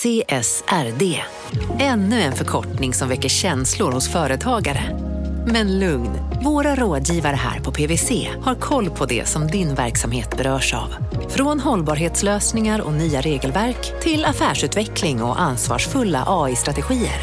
CSRD. 0.00 1.20
Ännu 1.78 2.20
en 2.20 2.32
förkortning 2.32 2.94
som 2.94 3.08
väcker 3.08 3.28
känslor 3.28 3.92
hos 3.92 4.08
företagare. 4.08 4.98
Men 5.46 5.78
lugn, 5.78 6.10
våra 6.44 6.74
rådgivare 6.74 7.36
här 7.36 7.60
på 7.60 7.72
PWC 7.72 8.28
har 8.42 8.54
koll 8.54 8.90
på 8.90 9.06
det 9.06 9.28
som 9.28 9.46
din 9.46 9.74
verksamhet 9.74 10.36
berörs 10.36 10.74
av. 10.74 10.94
Från 11.28 11.60
hållbarhetslösningar 11.60 12.80
och 12.80 12.92
nya 12.92 13.20
regelverk 13.20 14.02
till 14.02 14.24
affärsutveckling 14.24 15.22
och 15.22 15.40
ansvarsfulla 15.40 16.24
AI-strategier. 16.26 17.20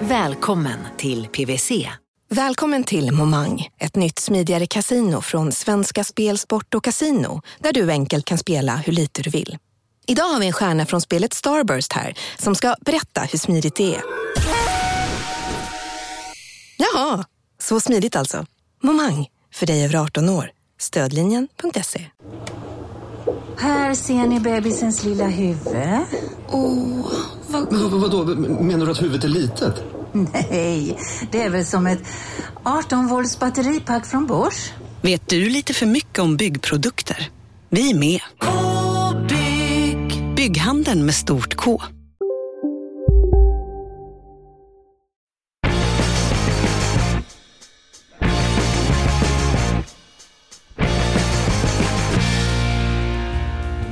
Välkommen 0.00 0.78
till 0.96 1.26
PWC. 1.26 1.88
Välkommen 2.28 2.84
till 2.84 3.12
Momang, 3.12 3.68
ett 3.78 3.96
nytt 3.96 4.18
smidigare 4.18 4.66
kasino 4.66 5.20
från 5.20 5.52
Svenska 5.52 6.04
Spel, 6.04 6.38
Sport 6.38 6.74
och 6.74 6.84
Casino 6.84 7.42
där 7.58 7.72
du 7.72 7.90
enkelt 7.90 8.24
kan 8.24 8.38
spela 8.38 8.76
hur 8.76 8.92
lite 8.92 9.22
du 9.22 9.30
vill. 9.30 9.58
Idag 10.10 10.24
har 10.24 10.40
vi 10.40 10.46
en 10.46 10.52
stjärna 10.52 10.86
från 10.86 11.00
spelet 11.00 11.32
Starburst 11.32 11.92
här 11.92 12.14
som 12.38 12.54
ska 12.54 12.74
berätta 12.80 13.20
hur 13.20 13.38
smidigt 13.38 13.74
det 13.74 13.94
är. 13.94 14.02
Jaha, 16.76 17.24
så 17.58 17.80
smidigt 17.80 18.16
alltså. 18.16 18.46
Momang, 18.82 19.26
för 19.54 19.66
dig 19.66 19.84
över 19.84 19.96
18 19.96 20.28
år. 20.28 20.50
Stödlinjen.se. 20.80 22.06
Här 23.58 23.94
ser 23.94 24.26
ni 24.26 24.40
bebisens 24.40 25.04
lilla 25.04 25.26
huvud. 25.26 25.76
Åh, 26.48 27.12
vad 27.46 27.72
Men 27.72 27.90
vad, 27.90 28.00
vadå, 28.00 28.24
menar 28.62 28.86
du 28.86 28.92
att 28.92 29.02
huvudet 29.02 29.24
är 29.24 29.28
litet? 29.28 29.74
Nej, 30.12 30.98
det 31.32 31.42
är 31.42 31.50
väl 31.50 31.66
som 31.66 31.86
ett 31.86 32.02
18 32.62 33.06
volts 33.06 33.38
batteripack 33.38 34.06
från 34.06 34.26
Bosch. 34.26 34.72
Vet 35.02 35.28
du 35.28 35.48
lite 35.48 35.74
för 35.74 35.86
mycket 35.86 36.18
om 36.18 36.36
byggprodukter? 36.36 37.30
Vi 37.68 37.90
är 37.90 37.94
med. 37.94 38.20
Bygghandeln 40.40 41.04
med 41.06 41.14
stort 41.14 41.54
K. 41.54 41.82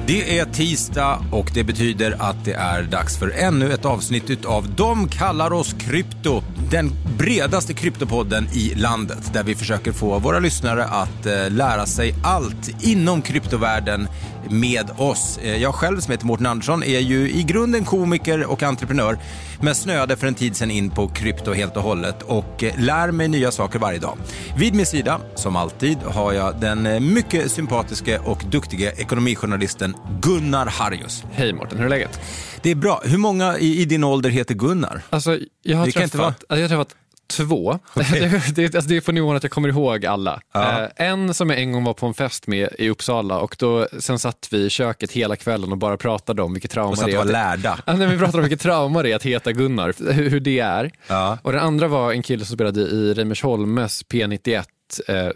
Det 0.07 0.39
är 0.39 0.45
tisdag 0.45 1.25
och 1.33 1.51
det 1.55 1.65
betyder 1.65 2.17
att 2.19 2.45
det 2.45 2.53
är 2.53 2.83
dags 2.83 3.19
för 3.19 3.31
ännu 3.31 3.73
ett 3.73 3.85
avsnitt 3.85 4.45
av 4.45 4.75
De 4.77 5.09
kallar 5.09 5.53
oss 5.53 5.73
krypto. 5.73 6.43
Den 6.71 6.91
bredaste 7.19 7.75
kryptopodden 7.75 8.49
i 8.53 8.75
landet 8.75 9.33
där 9.33 9.43
vi 9.43 9.55
försöker 9.55 9.93
få 9.93 10.19
våra 10.19 10.39
lyssnare 10.39 10.85
att 10.85 11.27
eh, 11.27 11.51
lära 11.51 11.87
sig 11.87 12.15
allt 12.25 12.85
inom 12.85 13.23
kryptovärlden 13.23 14.09
med 14.51 14.91
oss. 14.97 15.39
Eh, 15.43 15.57
jag 15.57 15.75
själv 15.75 16.01
som 16.01 16.13
heter 16.13 16.27
Mårten 16.27 16.47
Andersson 16.47 16.83
är 16.83 16.99
ju 16.99 17.31
i 17.31 17.43
grunden 17.43 17.85
komiker 17.85 18.47
och 18.47 18.63
entreprenör 18.63 19.19
men 19.61 19.75
snöade 19.75 20.17
för 20.17 20.27
en 20.27 20.35
tid 20.35 20.57
sedan 20.57 20.71
in 20.71 20.91
på 20.91 21.09
krypto 21.09 21.53
helt 21.53 21.77
och 21.77 21.83
hållet 21.83 22.23
och 22.23 22.65
eh, 22.65 22.81
lär 22.81 23.11
mig 23.11 23.29
nya 23.29 23.51
saker 23.51 23.79
varje 23.79 23.99
dag. 23.99 24.19
Vid 24.57 24.75
min 24.75 24.87
sida, 24.87 25.21
som 25.35 25.57
alltid, 25.57 25.99
har 25.99 26.33
jag 26.33 26.61
den 26.61 26.87
eh, 26.87 27.01
mycket 27.01 27.51
sympatiske 27.51 28.19
och 28.19 28.45
duktiga 28.51 28.93
ekonomijournalisten 28.93 29.97
Gunnar 30.21 30.67
Harjus. 30.67 31.25
Hej 31.33 31.53
Mårten, 31.53 31.79
hur 31.79 31.85
är 31.85 31.91
läget? 31.91 32.21
Det 32.63 32.71
är 32.71 32.75
bra. 32.75 33.03
Hur 33.05 33.19
många 33.19 33.59
i, 33.59 33.81
i 33.81 33.85
din 33.85 34.05
ålder 34.05 34.31
heter 34.31 34.55
Gunnar? 34.55 35.03
Alltså, 35.11 35.39
jag 35.63 35.79
har 35.79 35.87
träffat, 35.87 36.45
jag 36.49 36.61
har 36.61 36.69
träffat 36.69 36.95
två. 37.37 37.79
det, 38.55 38.75
alltså, 38.75 38.89
det 38.89 38.97
är 38.97 39.01
på 39.01 39.13
nivån 39.13 39.37
att 39.37 39.43
jag 39.43 39.53
kommer 39.53 39.69
ihåg 39.69 40.07
alla. 40.07 40.41
Ja. 40.53 40.83
Eh, 40.83 40.89
en 40.97 41.35
som 41.35 41.51
jag 41.51 41.59
en 41.59 41.73
gång 41.73 41.85
var 41.85 41.95
på 41.95 42.07
en 42.07 42.15
fest 42.15 42.47
med 42.47 42.69
i 42.79 42.89
Uppsala 42.91 43.39
och 43.39 43.57
då, 43.59 43.89
sen 43.99 44.19
satt 44.19 44.49
vi 44.51 44.59
i 44.65 44.71
köket 44.71 45.13
hela 45.13 45.37
kvällen 45.37 45.73
och 45.73 45.79
bara 45.79 45.97
pratade 45.97 46.43
om 46.43 46.53
vilket 46.55 46.71
trauma 46.71 46.89
Och 46.93 46.99
att 46.99 47.05
det 47.07 47.13
är. 47.13 47.17
var 47.17 47.25
att- 47.25 47.31
lärda. 47.31 47.79
Ja, 47.87 47.97
nej, 47.97 48.07
vi 48.09 48.19
pratade 48.19 48.39
om 48.39 48.43
vilket 48.45 48.61
trauma 48.61 49.03
det 49.03 49.13
är 49.13 49.17
att 49.17 49.23
heta 49.27 49.53
Gunnar, 49.53 50.13
hur, 50.13 50.31
hur 50.31 50.41
det 50.41 50.59
är. 50.59 50.91
Ja. 51.07 51.39
Och 51.43 51.53
den 51.53 51.61
andra 51.61 51.89
var 51.89 52.13
en 52.13 52.23
kille 52.23 52.45
som 52.45 52.55
spelade 52.57 52.81
i 52.81 53.15
Reimersholmes 53.15 54.05
P91 54.07 54.65
eh, 55.09 55.29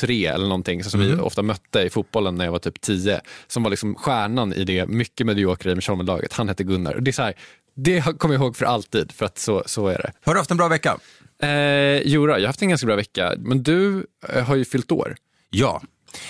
3 0.00 0.26
eller 0.26 0.44
någonting, 0.48 0.84
som 0.84 1.00
Mm. 1.00 1.16
vi 1.16 1.22
ofta 1.22 1.42
mötte 1.42 1.80
i 1.80 1.90
fotbollen 1.90 2.34
när 2.34 2.44
jag 2.44 2.52
var 2.52 2.58
typ 2.58 2.80
10. 2.80 3.20
Som 3.46 3.62
var 3.62 3.70
liksom 3.70 3.94
stjärnan 3.94 4.52
i 4.52 4.64
det 4.64 4.86
mycket 4.86 5.26
mediokra 5.26 5.70
Reimersholmen-laget. 5.70 6.32
Han 6.32 6.48
hette 6.48 6.64
Gunnar. 6.64 6.94
Och 6.94 7.02
det, 7.02 7.10
är 7.10 7.12
så 7.12 7.22
här, 7.22 7.34
det 7.76 8.18
kommer 8.18 8.34
jag 8.34 8.42
ihåg 8.42 8.56
för 8.56 8.66
alltid, 8.66 9.12
för 9.12 9.26
att 9.26 9.38
så, 9.38 9.62
så 9.66 9.86
är 9.88 9.98
det. 9.98 10.12
Har 10.24 10.34
du 10.34 10.40
haft 10.40 10.50
en 10.50 10.56
bra 10.56 10.68
vecka? 10.68 10.98
Eh, 11.42 12.06
Jura, 12.08 12.32
jag 12.32 12.40
har 12.42 12.46
haft 12.46 12.62
en 12.62 12.68
ganska 12.68 12.86
bra 12.86 12.96
vecka, 12.96 13.34
men 13.38 13.62
du 13.62 14.06
eh, 14.28 14.44
har 14.44 14.56
ju 14.56 14.64
fyllt 14.64 14.92
år. 14.92 15.16
Ja. 15.50 15.82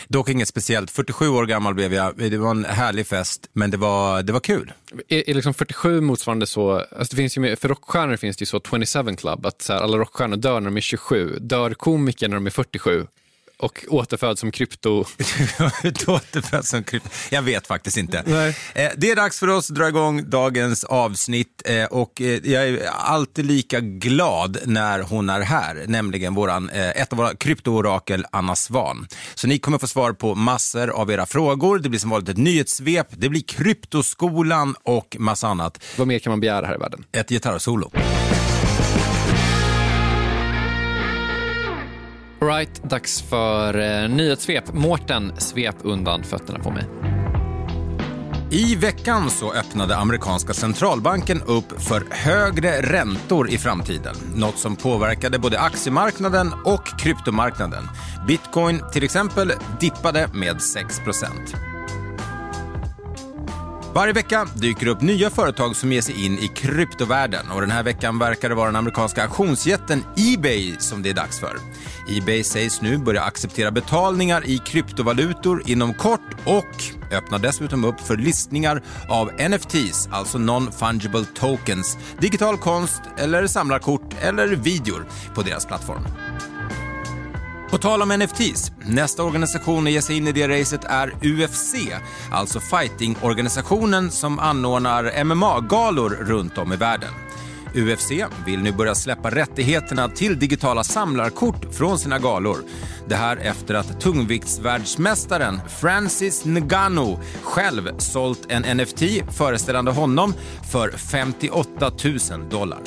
Dock 0.09 0.29
inget 0.29 0.49
speciellt. 0.49 0.91
47 0.91 1.29
år 1.29 1.47
gammal 1.47 1.75
blev 1.75 1.95
jag. 1.95 2.17
Det 2.17 2.37
var 2.39 2.51
en 2.51 2.65
härlig 2.65 3.07
fest, 3.07 3.49
men 3.53 3.71
det 3.71 3.77
var, 3.77 4.23
det 4.23 4.33
var 4.33 4.41
kul. 4.41 4.73
Är, 5.09 5.31
är 5.31 5.35
liksom 5.35 5.55
47 5.55 6.01
motsvarande 6.01 6.47
så, 6.47 6.73
alltså 6.73 7.11
det 7.11 7.17
finns 7.17 7.37
ju, 7.37 7.41
med- 7.41 7.59
för 7.59 7.69
rockstjärnor 7.69 8.17
finns 8.17 8.37
det 8.37 8.43
ju 8.43 8.47
så 8.47 8.61
27 8.71 9.17
club, 9.17 9.47
att 9.47 9.63
så 9.63 9.73
här, 9.73 9.81
alla 9.81 9.97
rockstjärnor 9.99 10.37
dör 10.37 10.61
när 10.61 10.71
de 10.71 10.77
är 10.77 10.81
27, 10.81 11.39
dör 11.41 11.71
komiker 11.75 12.29
när 12.29 12.37
de 12.37 12.47
är 12.47 12.51
47 12.51 13.07
och 13.59 13.85
återföds 13.89 14.41
som 14.41 14.51
krypto. 14.51 15.05
Du 15.83 16.13
återföds 16.13 16.69
som 16.69 16.85
krypto. 16.85 17.09
Jag 17.31 17.43
vet 17.43 17.67
faktiskt 17.67 17.97
inte. 17.97 18.23
Nej. 18.27 18.57
Eh, 18.75 18.91
Det 18.97 19.11
är 19.11 19.17
dags 19.17 19.39
för 19.39 19.49
oss 19.49 19.71
att 19.71 19.77
dra 19.77 19.89
igång 19.89 20.31
dagens 20.31 20.85
avsnitt 20.85 21.63
eh, 21.65 21.85
och 21.85 22.21
eh, 22.21 22.27
jag 22.45 22.69
är 22.69 22.87
alltid 22.87 23.47
lika 23.47 23.81
glad 23.81 24.59
när 24.65 25.01
hon 25.03 25.31
är 25.31 25.41
här, 25.41 25.85
nämligen 25.89 26.35
våran, 26.35 26.69
ett 26.71 27.13
av 27.13 27.17
våra 27.19 27.35
kryptoorakel, 27.35 28.27
Anna 28.33 28.57
Svan. 28.57 29.07
Så 29.35 29.47
ni 29.47 29.59
kommer 29.59 29.79
få 29.79 29.87
svar 29.87 30.13
på 30.13 30.35
massor 30.35 30.91
av 30.91 31.11
era 31.11 31.27
frågor. 31.27 31.79
Det 31.79 31.89
blir 31.89 32.01
som 32.01 32.11
vanligt 32.11 32.29
ett 32.29 32.37
nyhetssvep, 32.37 33.07
det 33.11 33.29
blir 33.29 33.43
kryptoskolan 33.43 34.75
och 34.83 35.17
massa 35.19 35.49
annat. 35.49 35.85
Vad 35.97 36.07
mer 36.09 36.19
kan 36.19 36.31
man 36.31 36.41
begära 36.41 36.67
här 36.67 36.75
i 36.75 36.79
världen? 36.79 37.05
Ett 37.13 37.29
gitarrsolo. 37.29 37.91
Right, 42.41 42.83
dags 42.83 43.23
för 43.23 43.79
eh, 43.79 44.09
nyhetssvep. 44.09 44.73
Mårten, 44.73 45.33
svep 45.39 45.77
undan 45.83 46.23
fötterna 46.23 46.59
på 46.59 46.71
mig. 46.71 46.85
I 48.51 48.77
veckan 48.77 49.31
så 49.31 49.53
öppnade 49.53 49.97
amerikanska 49.97 50.53
centralbanken 50.53 51.43
upp 51.47 51.83
för 51.83 52.07
högre 52.11 52.83
räntor 52.83 53.51
i 53.51 53.59
framtiden. 53.59 54.15
Något 54.35 54.59
som 54.59 54.77
påverkade 54.77 55.39
både 55.39 55.61
aktiemarknaden 55.61 56.53
och 56.65 56.87
kryptomarknaden. 56.99 57.85
Bitcoin 58.27 58.83
till 58.93 59.05
exempel 59.05 59.53
dippade 59.81 60.29
med 60.35 60.63
6 60.63 61.01
varje 63.95 64.13
vecka 64.13 64.49
dyker 64.55 64.87
det 64.87 64.93
upp 64.93 65.01
nya 65.01 65.31
företag 65.31 65.77
som 65.77 65.93
ger 65.93 66.01
sig 66.01 66.25
in 66.25 66.39
i 66.39 66.49
kryptovärlden 66.49 67.51
och 67.51 67.61
den 67.61 67.71
här 67.71 67.83
veckan 67.83 68.19
verkar 68.19 68.49
det 68.49 68.55
vara 68.55 68.67
den 68.67 68.77
amerikanska 68.77 69.23
auktionsjätten 69.23 70.05
Ebay 70.17 70.77
som 70.79 71.03
det 71.03 71.11
är 71.11 71.15
dags 71.15 71.41
för. 71.41 71.57
Ebay 72.09 72.45
sägs 72.45 72.83
nu 72.83 72.99
börja 72.99 73.23
acceptera 73.23 73.71
betalningar 73.71 74.47
i 74.47 74.59
kryptovalutor 74.59 75.63
inom 75.67 75.95
kort 75.95 76.35
och 76.45 77.15
öppnar 77.17 77.39
dessutom 77.39 77.85
upp 77.85 78.01
för 78.01 78.17
listningar 78.17 78.83
av 79.09 79.31
NFTs, 79.51 80.09
alltså 80.13 80.39
non-fungible 80.39 81.25
tokens, 81.35 81.99
digital 82.21 82.59
konst 82.59 83.03
eller 83.19 83.47
samlarkort 83.47 84.15
eller 84.21 84.49
videor 84.49 85.07
på 85.35 85.43
deras 85.43 85.67
plattform. 85.67 86.03
På 87.71 87.79
tal 87.79 88.03
om 88.03 88.09
NFTs, 88.09 88.73
nästa 88.87 89.23
organisation 89.23 89.87
att 89.87 89.93
ge 89.93 90.03
sig 90.03 90.17
in 90.17 90.29
i 90.29 90.33
det 90.33 90.49
racet 90.49 90.85
är 90.85 91.09
UFC, 91.23 91.75
alltså 92.31 92.61
fightingorganisationen 92.61 94.11
som 94.11 94.39
anordnar 94.39 95.25
MMA-galor 95.25 96.11
runt 96.11 96.59
om 96.59 96.73
i 96.73 96.77
världen. 96.77 97.11
UFC 97.75 98.11
vill 98.47 98.63
nu 98.63 98.73
börja 98.73 98.95
släppa 98.95 99.31
rättigheterna 99.31 100.09
till 100.09 100.39
digitala 100.39 100.85
samlarkort 100.85 101.75
från 101.75 101.99
sina 101.99 102.19
galor. 102.19 102.59
Det 103.09 103.17
här 103.17 103.37
efter 103.37 103.75
att 103.75 104.01
tungviktsvärldsmästaren 104.01 105.61
Francis 105.81 106.45
Ngannou 106.45 107.19
själv 107.43 107.99
sålt 107.99 108.47
en 108.49 108.77
NFT 108.77 109.03
föreställande 109.37 109.91
honom 109.91 110.35
för 110.73 110.91
58 110.91 111.91
000 112.31 112.49
dollar. 112.51 112.81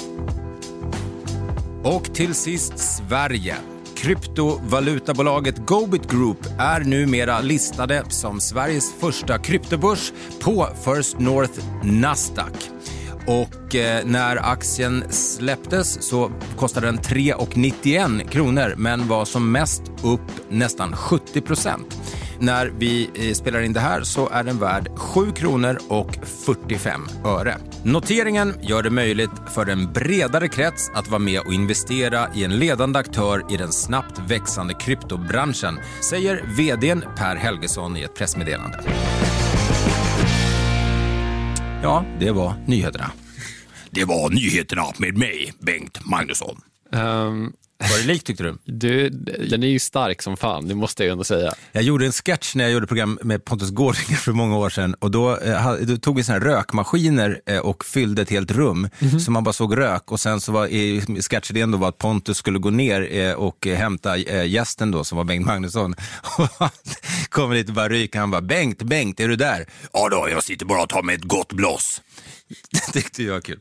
Och 1.83 2.13
till 2.13 2.33
sist 2.33 2.73
Sverige. 2.79 3.57
Kryptovalutabolaget 4.01 5.57
Gobit 5.57 6.11
Group 6.11 6.37
är 6.59 6.79
numera 6.79 7.41
listade 7.41 8.03
som 8.09 8.39
Sveriges 8.39 8.93
första 8.93 9.37
kryptobörs 9.37 10.13
på 10.43 10.67
First 10.85 11.19
North 11.19 11.59
Nasdaq. 11.83 12.69
Och 13.27 13.75
eh, 13.75 14.05
när 14.05 14.51
aktien 14.51 15.03
släpptes 15.09 16.03
så 16.03 16.31
kostade 16.57 16.87
den 16.87 16.99
3,91 16.99 18.27
kronor 18.27 18.73
men 18.77 19.07
var 19.07 19.25
som 19.25 19.51
mest 19.51 19.81
upp 20.03 20.49
nästan 20.49 20.95
70 20.95 21.41
procent. 21.41 22.00
När 22.41 22.71
vi 22.77 23.09
eh, 23.13 23.33
spelar 23.33 23.61
in 23.61 23.73
det 23.73 23.79
här 23.79 24.03
så 24.03 24.29
är 24.29 24.43
den 24.43 24.59
värd 24.59 24.89
7 24.97 25.31
kronor 25.31 25.77
och 25.87 26.15
45 26.45 27.01
öre. 27.25 27.57
Noteringen 27.83 28.53
gör 28.61 28.83
det 28.83 28.89
möjligt 28.89 29.31
för 29.53 29.69
en 29.69 29.93
bredare 29.93 30.47
krets 30.47 30.91
att 30.93 31.07
vara 31.07 31.19
med 31.19 31.39
och 31.39 31.53
investera 31.53 32.27
i 32.35 32.43
en 32.43 32.59
ledande 32.59 32.99
aktör 32.99 33.45
i 33.49 33.57
den 33.57 33.71
snabbt 33.71 34.19
växande 34.27 34.73
kryptobranschen, 34.73 35.79
säger 36.09 36.43
vdn 36.57 37.03
Per 37.17 37.35
Helgesson 37.35 37.97
i 37.97 38.01
ett 38.01 38.15
pressmeddelande. 38.15 38.79
Ja, 41.83 42.05
det 42.19 42.31
var 42.31 42.53
nyheterna. 42.67 43.11
Det 43.89 44.05
var 44.05 44.29
nyheterna 44.29 44.83
med 44.97 45.17
mig, 45.17 45.53
Bengt 45.59 46.05
Magnusson. 46.05 46.61
Ehm, 46.93 47.53
Var 47.81 47.97
det 47.97 48.07
likt 48.07 48.25
tyckte 48.25 48.43
du? 48.43 48.57
du, 48.65 49.09
den 49.49 49.63
är 49.63 49.67
ju 49.67 49.79
stark 49.79 50.21
som 50.21 50.37
fan, 50.37 50.67
det 50.67 50.75
måste 50.75 51.03
jag 51.03 51.11
ändå 51.11 51.23
säga. 51.23 51.53
Jag 51.71 51.83
gjorde 51.83 52.05
en 52.05 52.11
sketch 52.11 52.55
när 52.55 52.63
jag 52.63 52.73
gjorde 52.73 52.87
program 52.87 53.19
med 53.21 53.45
Pontus 53.45 53.69
Gårdinger 53.69 54.17
för 54.17 54.31
många 54.31 54.57
år 54.57 54.69
sedan 54.69 54.95
och 54.99 55.11
då, 55.11 55.37
eh, 55.37 55.73
då 55.73 55.97
tog 55.97 56.15
vi 56.15 56.23
såna 56.23 56.39
här 56.39 56.45
rökmaskiner 56.45 57.41
eh, 57.45 57.57
och 57.59 57.85
fyllde 57.85 58.21
ett 58.21 58.29
helt 58.29 58.51
rum 58.51 58.89
så 59.25 59.31
man 59.31 59.43
bara 59.43 59.53
såg 59.53 59.77
rök 59.77 60.11
och 60.11 60.19
sen 60.19 60.41
så 60.41 60.51
var 60.51 60.67
i 60.67 61.01
sketchidén 61.29 61.71
då 61.71 61.77
var 61.77 61.89
att 61.89 61.97
Pontus 61.97 62.37
skulle 62.37 62.59
gå 62.59 62.69
ner 62.69 63.15
eh, 63.15 63.33
och 63.33 63.67
eh, 63.67 63.77
hämta 63.77 64.17
eh, 64.17 64.45
gästen 64.45 64.91
då 64.91 65.03
som 65.03 65.17
var 65.17 65.23
Bengt 65.25 65.45
Magnusson. 65.45 65.95
Och 66.37 66.47
han 66.59 66.69
kommer 67.29 67.55
dit 67.55 67.69
och 67.69 67.75
bara 67.75 67.89
ryker, 67.89 68.19
han 68.19 68.31
bara 68.31 68.41
Bengt, 68.41 68.81
Bengt, 68.83 69.19
är 69.19 69.27
du 69.27 69.35
där? 69.35 69.65
Ja 69.93 70.09
då, 70.09 70.27
jag 70.29 70.43
sitter 70.43 70.65
bara 70.65 70.83
och 70.83 70.89
tar 70.89 71.01
mig 71.03 71.15
ett 71.15 71.23
gott 71.23 71.53
blås. 71.53 72.01
Det 72.71 72.79
tyckte 72.93 73.23
jag 73.23 73.33
var 73.33 73.41
kul. 73.41 73.59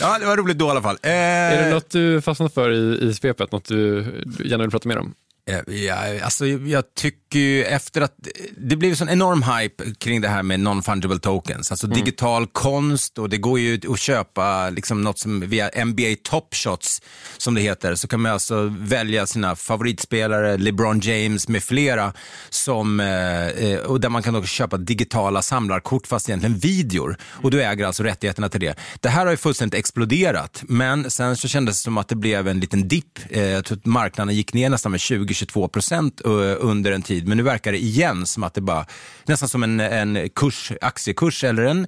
Ja, 0.00 0.18
det 0.18 0.26
var 0.26 0.36
roligt 0.36 0.58
då 0.58 0.66
i 0.66 0.70
alla 0.70 0.82
fall. 0.82 0.98
Eh, 1.02 1.10
Är 1.12 1.64
det 1.64 1.70
något 1.74 1.90
du 1.90 2.20
fastnat 2.20 2.54
för 2.54 2.70
i, 2.72 3.08
i 3.08 3.14
svepet, 3.14 3.52
något 3.52 3.64
du 3.64 4.02
du 4.38 4.48
gärna 4.48 4.64
vill 4.64 4.70
prata 4.70 4.88
mer 4.88 4.98
om? 4.98 5.14
Eh, 5.50 5.74
Ja, 5.74 6.24
alltså, 6.24 6.46
jag 6.46 6.94
tycker 6.94 7.38
ju 7.38 7.64
efter 7.64 8.00
att 8.00 8.14
det 8.56 8.76
blev 8.76 8.94
sån 8.94 9.08
enorm 9.08 9.42
hype 9.42 9.84
kring 9.98 10.20
det 10.20 10.28
här 10.28 10.42
med 10.42 10.60
non-fungible 10.60 11.18
tokens, 11.18 11.70
alltså 11.70 11.86
digital 11.86 12.46
konst 12.46 13.18
och 13.18 13.28
det 13.28 13.36
går 13.36 13.58
ju 13.58 13.80
att 13.92 13.98
köpa 13.98 14.70
liksom 14.70 15.02
något 15.02 15.18
som 15.18 15.40
via 15.40 15.84
NBA 15.84 16.14
Top 16.22 16.54
Shots 16.54 17.02
som 17.38 17.54
det 17.54 17.60
heter, 17.60 17.94
så 17.94 18.08
kan 18.08 18.20
man 18.20 18.32
alltså 18.32 18.74
välja 18.78 19.26
sina 19.26 19.56
favoritspelare, 19.56 20.56
LeBron 20.56 21.00
James 21.00 21.48
med 21.48 21.62
flera, 21.62 22.12
som, 22.50 23.00
eh, 23.00 23.46
eh, 23.46 23.78
och 23.78 24.00
där 24.00 24.08
man 24.08 24.22
kan 24.22 24.36
också 24.36 24.48
köpa 24.48 24.76
digitala 24.76 25.42
samlarkort 25.42 26.06
fast 26.06 26.28
egentligen 26.28 26.58
videor 26.58 27.16
och 27.24 27.50
du 27.50 27.62
äger 27.62 27.86
alltså 27.86 28.02
rättigheterna 28.02 28.48
till 28.48 28.60
det. 28.60 28.74
Det 29.00 29.08
här 29.08 29.24
har 29.24 29.30
ju 29.30 29.36
fullständigt 29.36 29.78
exploderat, 29.78 30.62
men 30.68 31.10
sen 31.10 31.36
så 31.36 31.48
kändes 31.48 31.76
det 31.76 31.82
som 31.84 31.98
att 31.98 32.08
det 32.08 32.16
blev 32.16 32.48
en 32.48 32.60
liten 32.60 32.88
dipp. 32.88 33.18
Jag 33.30 33.64
tror 33.64 33.78
att 33.78 33.86
marknaden 33.86 34.34
gick 34.34 34.54
ner 34.54 34.70
nästan 34.70 34.92
med 34.92 35.00
20-22 35.44 35.68
procent 35.68 36.20
eh, 36.24 36.30
under 36.58 36.92
en 36.92 37.02
tid, 37.02 37.28
men 37.28 37.36
nu 37.36 37.42
verkar 37.42 37.72
det 37.72 37.78
igen 37.78 38.26
som 38.26 38.42
att 38.42 38.54
det 38.54 38.60
bara, 38.60 38.86
nästan 39.24 39.48
som 39.48 39.62
en, 39.62 39.80
en 39.80 40.28
kurs, 40.28 40.72
aktiekurs 40.80 41.44
eller 41.44 41.62
en 41.62 41.86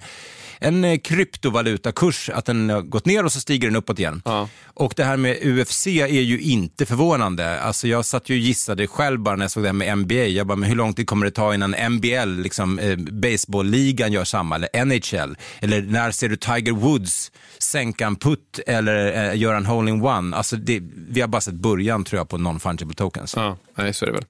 en 0.60 1.00
kryptovalutakurs, 1.00 2.30
att 2.30 2.44
den 2.44 2.70
har 2.70 2.82
gått 2.82 3.06
ner 3.06 3.24
och 3.24 3.32
så 3.32 3.40
stiger 3.40 3.68
den 3.68 3.76
uppåt 3.76 3.98
igen. 3.98 4.22
Ja. 4.24 4.48
Och 4.74 4.92
det 4.96 5.04
här 5.04 5.16
med 5.16 5.38
UFC 5.42 5.86
är 5.86 6.06
ju 6.06 6.40
inte 6.40 6.86
förvånande. 6.86 7.60
Alltså 7.60 7.88
jag 7.88 8.04
satt 8.04 8.28
ju 8.28 8.34
och 8.34 8.38
gissade 8.38 8.86
själv 8.86 9.20
bara 9.20 9.36
när 9.36 9.44
jag 9.44 9.50
såg 9.50 9.62
det 9.62 9.68
här 9.68 9.72
med 9.72 9.98
NBA. 9.98 10.14
Jag 10.14 10.46
bara, 10.46 10.56
men 10.56 10.68
hur 10.68 10.76
lång 10.76 10.94
tid 10.94 11.06
kommer 11.06 11.26
det 11.26 11.32
ta 11.32 11.54
innan 11.54 11.70
NBL, 11.70 12.42
liksom, 12.42 12.78
eh, 12.78 12.96
baseballligan 12.96 14.12
gör 14.12 14.24
samma, 14.24 14.56
eller 14.56 14.84
NHL? 14.84 15.36
Eller 15.60 15.82
när 15.82 16.10
ser 16.10 16.28
du 16.28 16.36
Tiger 16.36 16.72
Woods 16.72 17.32
sänka 17.58 18.06
en 18.06 18.16
putt 18.16 18.60
eller 18.66 19.28
eh, 19.30 19.38
göra 19.38 19.56
en 19.56 19.66
hole-in-one? 19.66 20.36
Alltså 20.36 20.56
det, 20.56 20.82
vi 21.08 21.20
har 21.20 21.28
bara 21.28 21.40
sett 21.40 21.54
början 21.54 22.04
tror 22.04 22.18
jag 22.18 22.28
på 22.28 22.38
non-fungible 22.38 22.94
tokens. 22.94 23.34
Ja, 23.38 23.56
nej, 23.74 23.94
så 23.94 24.04
är 24.04 24.06
det 24.06 24.12
väl. 24.12 24.24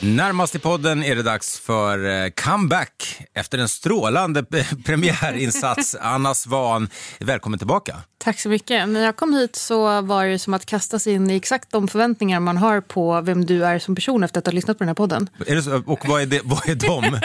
Närmast 0.00 0.54
i 0.54 0.58
podden 0.58 1.04
är 1.04 1.16
det 1.16 1.22
dags 1.22 1.60
för 1.60 2.24
eh, 2.24 2.30
comeback 2.30 3.20
efter 3.34 3.58
en 3.58 3.68
strålande 3.68 4.44
premiärinsats. 4.84 5.96
Anna 6.00 6.34
Svan, 6.34 6.88
välkommen 7.20 7.58
tillbaka. 7.58 7.96
Tack 8.18 8.40
så 8.40 8.48
mycket. 8.48 8.88
När 8.88 9.04
jag 9.04 9.16
kom 9.16 9.34
hit 9.34 9.56
så 9.56 10.00
var 10.00 10.26
det 10.26 10.38
som 10.38 10.54
att 10.54 10.66
kastas 10.66 11.06
in 11.06 11.30
i 11.30 11.36
exakt 11.36 11.70
de 11.70 11.88
förväntningar 11.88 12.40
man 12.40 12.56
har 12.56 12.80
på 12.80 13.20
vem 13.20 13.46
du 13.46 13.64
är 13.64 13.78
som 13.78 13.94
person 13.94 14.24
efter 14.24 14.38
att 14.38 14.46
ha 14.46 14.52
lyssnat 14.52 14.78
på 14.78 14.84
den 14.84 14.88
här 14.88 14.94
podden. 14.94 15.28
Är 15.46 15.54
det 15.54 15.62
så, 15.62 15.82
och 15.86 16.08
vad 16.08 16.22
är, 16.22 16.26
det, 16.26 16.40
vad 16.44 16.68
är 16.68 16.74
de? 16.74 17.04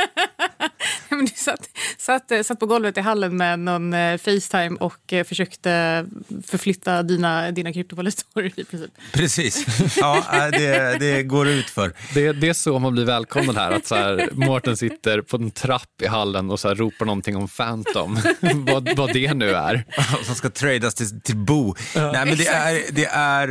Men 1.19 1.25
du 1.25 1.31
satt, 1.35 1.69
satt, 1.97 2.31
eh, 2.31 2.41
satt 2.41 2.59
på 2.59 2.65
golvet 2.65 2.97
i 2.97 3.01
hallen 3.01 3.37
med 3.37 3.59
någon 3.59 3.93
eh, 3.93 4.17
Facetime 4.17 4.77
och 4.79 5.13
eh, 5.13 5.23
försökte 5.23 6.05
förflytta 6.47 7.03
dina, 7.03 7.51
dina 7.51 7.73
kryptovalutor 7.73 8.45
i 8.45 8.49
princip. 8.49 8.91
Precis, 9.13 9.65
ja, 9.97 10.49
det, 10.51 10.99
det 10.99 11.23
går 11.23 11.47
ut 11.47 11.69
för. 11.69 11.93
Det, 12.13 12.31
det 12.31 12.49
är 12.49 12.53
så 12.53 12.79
man 12.79 12.93
blir 12.93 13.05
välkomnad 13.05 13.55
här, 13.55 13.71
att 13.71 13.87
så 13.87 13.95
här, 13.95 14.29
Mårten 14.31 14.77
sitter 14.77 15.21
på 15.21 15.37
en 15.37 15.51
trapp 15.51 16.01
i 16.01 16.07
hallen 16.07 16.49
och 16.49 16.59
så 16.59 16.67
här, 16.67 16.75
ropar 16.75 17.05
någonting 17.05 17.35
om 17.35 17.47
Phantom, 17.47 18.19
vad, 18.55 18.95
vad 18.97 19.13
det 19.13 19.33
nu 19.33 19.49
är. 19.49 19.85
Som 20.23 20.35
ska 20.35 20.49
tradas 20.49 20.95
till, 20.95 21.21
till 21.21 21.37
Bo. 21.37 21.75
Nej, 21.95 22.25
men 22.25 22.37
det 22.37 22.47
är, 22.47 22.91
det 22.91 23.05
är, 23.05 23.47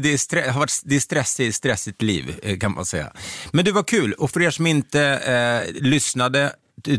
det 0.00 0.12
är, 0.12 0.18
stre, 0.18 0.40
har 0.40 0.60
varit, 0.60 0.80
det 0.84 0.96
är 0.96 1.00
stressigt, 1.00 1.56
stressigt 1.56 2.02
liv 2.02 2.56
kan 2.60 2.74
man 2.74 2.86
säga. 2.86 3.12
Men 3.52 3.64
det 3.64 3.72
var 3.72 3.82
kul 3.82 4.12
och 4.12 4.30
för 4.30 4.42
er 4.42 4.50
som 4.50 4.66
inte 4.66 5.02
eh, 5.02 5.82
lyssnade 5.82 6.52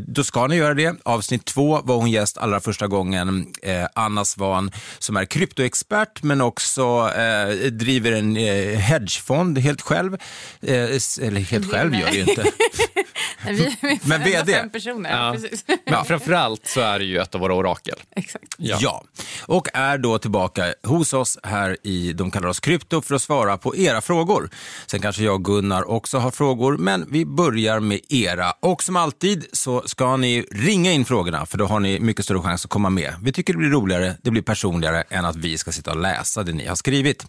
då 0.07 0.24
ska 0.24 0.48
ni 0.48 0.56
göra 0.56 0.74
det. 0.74 0.95
Avsnitt 1.04 1.45
två 1.45 1.81
var 1.83 1.95
hon 1.95 2.12
gäst 2.12 2.38
allra 2.38 2.60
första 2.60 2.88
gången. 2.88 3.54
Eh, 3.62 3.86
Anna 3.95 4.25
Svan 4.25 4.72
som 5.00 5.18
är 5.18 5.25
kryptoexpert 5.25 6.24
men 6.24 6.42
också 6.42 7.12
eh, 7.18 7.72
driver 7.72 8.12
en 8.12 8.38
eh, 8.38 8.80
hedgefond 8.80 9.57
helt 9.57 9.81
själv. 9.81 10.13
Eh, 10.62 10.74
eller 10.74 11.39
helt 11.39 11.72
själv 11.72 11.95
gör 11.95 12.07
det 12.12 12.16
ju 12.16 12.22
inte. 12.22 12.44
Nej, 13.45 13.54
vi, 13.56 13.78
vi 13.81 13.88
är 13.94 14.00
Men 14.10 14.24
VD. 14.24 14.54
fem 14.54 14.69
personer. 14.69 15.25
Ja. 15.25 15.31
Precis. 15.33 15.66
Men 15.86 16.06
framförallt 16.06 16.68
så 16.68 16.81
är 16.81 17.00
det 17.00 17.06
ju 17.06 17.18
ett 17.18 17.36
av 17.36 17.42
våra 17.42 17.54
orakel. 17.54 17.95
Exakt. 18.16 18.56
Ja. 18.57 19.04
och 19.45 19.68
är 19.74 19.98
då 19.98 20.18
tillbaka 20.18 20.74
hos 20.83 21.13
oss 21.13 21.39
här 21.44 21.78
i 21.83 22.13
De 22.13 22.31
kallar 22.31 22.48
oss 22.48 22.60
krypto 22.60 23.01
för 23.01 23.16
att 23.16 23.22
svara 23.22 23.57
på 23.57 23.75
era 23.75 24.01
frågor. 24.01 24.50
Sen 24.88 25.01
kanske 25.01 25.24
jag 25.24 25.33
och 25.33 25.45
Gunnar 25.45 25.89
också 25.89 26.18
har 26.18 26.31
frågor, 26.31 26.78
men 26.78 27.07
vi 27.12 27.25
börjar 27.25 27.80
med 27.80 28.00
era. 28.10 28.51
Och 28.60 28.83
som 28.83 28.95
alltid 28.95 29.45
så 29.51 29.81
ska 29.81 30.18
ni 30.18 30.42
ringa 30.51 30.92
in 30.92 31.06
frågorna, 31.06 31.45
för 31.45 31.57
då 31.57 31.66
har 31.66 31.80
ni 31.80 32.00
mycket 32.00 32.25
större 32.25 32.39
chans 32.39 32.66
att 32.66 32.72
komma 32.72 32.89
med. 32.89 33.13
Vi 33.24 33.31
tycker 33.31 33.54
det 33.54 33.60
blir 33.60 33.69
roligare, 33.69 34.13
det 34.24 34.31
blir 34.31 34.42
personligare 34.42 35.04
än 35.10 35.25
att 35.25 35.36
vi 35.36 35.57
ska 35.57 35.72
sitta 35.72 35.92
och 35.92 35.98
läsa 36.01 36.44
det 36.44 36.54
ni 36.54 36.68
har 36.68 36.75
skrivit. 36.75 37.25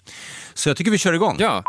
Så 0.55 0.69
jag 0.69 0.77
tycker 0.77 0.91
vi 0.91 0.99
kör 0.99 1.13
igång. 1.13 1.37
Ja, 1.39 1.63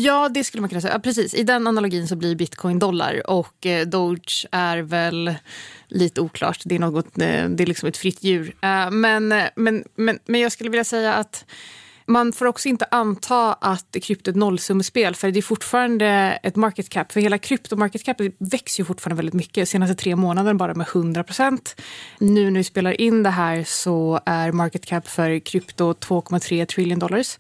Ja, 0.03 0.29
det 0.29 0.43
skulle 0.43 0.62
man 0.62 0.69
kunna 0.69 0.81
säga. 0.81 0.93
Ja, 0.93 1.00
precis. 1.00 1.33
I 1.33 1.43
den 1.43 1.67
analogin 1.67 2.07
så 2.07 2.15
blir 2.15 2.35
bitcoin 2.35 2.79
dollar 2.79 3.29
och 3.29 3.65
eh, 3.65 3.88
Doge 3.88 4.45
är 4.51 4.77
väl 4.77 5.35
lite 5.88 6.21
oklart. 6.21 6.62
Det 6.65 6.75
är, 6.75 6.79
något, 6.79 7.07
det 7.15 7.24
är 7.63 7.65
liksom 7.65 7.89
ett 7.89 7.97
fritt 7.97 8.24
djur. 8.24 8.55
Men, 8.91 9.27
men, 9.55 9.83
men, 9.95 10.19
men 10.25 10.41
jag 10.41 10.51
skulle 10.51 10.69
vilja 10.69 10.83
säga 10.83 11.13
att 11.13 11.45
man 12.07 12.33
får 12.33 12.45
också 12.45 12.69
inte 12.69 12.85
anta 12.91 13.53
att 13.53 13.95
krypto 14.01 14.29
är 14.29 14.33
ett 14.33 14.38
nollsummespel 14.38 15.15
för 15.15 15.31
det 15.31 15.39
är 15.39 15.41
fortfarande 15.41 16.39
ett 16.43 16.55
market 16.55 16.89
cap. 16.89 17.12
För 17.12 17.19
hela 17.19 17.38
krypto 17.38 17.75
market 17.75 18.03
cap 18.03 18.17
växer 18.38 18.83
ju 18.83 18.85
fortfarande 18.85 19.15
väldigt 19.15 19.33
mycket. 19.33 19.69
Senaste 19.69 19.95
tre 19.95 20.15
månaderna 20.15 20.55
bara 20.55 20.74
med 20.74 20.88
100 20.88 21.24
procent. 21.24 21.81
Nu 22.19 22.51
när 22.51 22.59
vi 22.59 22.63
spelar 22.63 23.01
in 23.01 23.24
det 23.24 23.29
här 23.29 23.63
så 23.63 24.19
är 24.25 24.51
market 24.51 24.85
cap 24.85 25.07
för 25.07 25.39
krypto 25.39 25.93
2,3 25.93 26.65
trillion 26.65 27.00
dollars. 27.00 27.38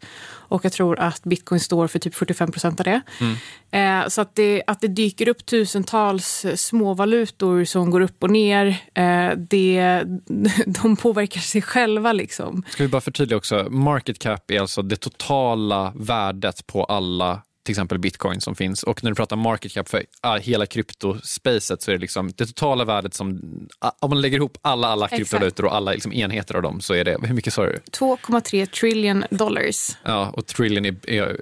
Och 0.47 0.65
jag 0.65 0.71
tror 0.71 0.99
att 0.99 1.23
bitcoin 1.23 1.59
står 1.59 1.87
för 1.87 1.99
typ 1.99 2.15
45 2.15 2.51
procent 2.51 2.79
av 2.79 2.83
det. 2.83 3.01
Mm. 3.21 3.35
Eh, 3.71 4.07
så 4.07 4.21
att 4.21 4.35
det, 4.35 4.63
att 4.67 4.81
det 4.81 4.87
dyker 4.87 5.27
upp 5.27 5.45
tusentals 5.45 6.45
småvalutor 6.55 7.63
som 7.63 7.91
går 7.91 8.01
upp 8.01 8.23
och 8.23 8.31
ner, 8.31 8.67
eh, 8.93 9.31
det, 9.37 10.03
de 10.65 10.95
påverkar 10.95 11.41
sig 11.41 11.61
själva. 11.61 12.13
Liksom. 12.13 12.63
Ska 12.69 12.83
vi 12.83 12.89
bara 12.89 13.01
förtydliga 13.01 13.37
också, 13.37 13.67
market 13.69 14.19
cap 14.19 14.51
är 14.51 14.59
alltså 14.59 14.81
det 14.81 14.95
totala 14.95 15.93
värdet 15.95 16.67
på 16.67 16.83
alla 16.83 17.41
till 17.65 17.71
exempel 17.71 17.99
bitcoin 17.99 18.41
som 18.41 18.55
finns. 18.55 18.83
Och 18.83 19.03
när 19.03 19.11
du 19.11 19.15
pratar 19.15 19.35
market 19.35 19.73
cap 19.73 19.89
för 19.89 20.03
ah, 20.21 20.37
hela 20.37 20.65
kryptospacet 20.65 21.81
så 21.81 21.91
är 21.91 21.95
det 21.95 22.01
liksom 22.01 22.31
det 22.35 22.45
totala 22.45 22.85
värdet 22.85 23.13
som, 23.13 23.41
ah, 23.79 23.91
om 23.99 24.09
man 24.09 24.21
lägger 24.21 24.37
ihop 24.37 24.57
alla, 24.61 24.87
alla 24.87 25.07
kryptovalutor 25.07 25.65
och 25.65 25.75
alla 25.75 25.91
liksom 25.91 26.13
enheter 26.13 26.55
av 26.55 26.61
dem 26.61 26.81
så 26.81 26.93
är 26.93 27.03
det, 27.03 27.17
hur 27.21 27.33
mycket 27.33 27.53
sa 27.53 27.65
du? 27.65 27.77
2,3 27.91 28.65
trillion 28.65 29.23
dollars. 29.29 29.97
Ja, 30.03 30.29
och 30.29 30.45
trillion 30.45 30.85
är, 30.85 31.09
är 31.09 31.37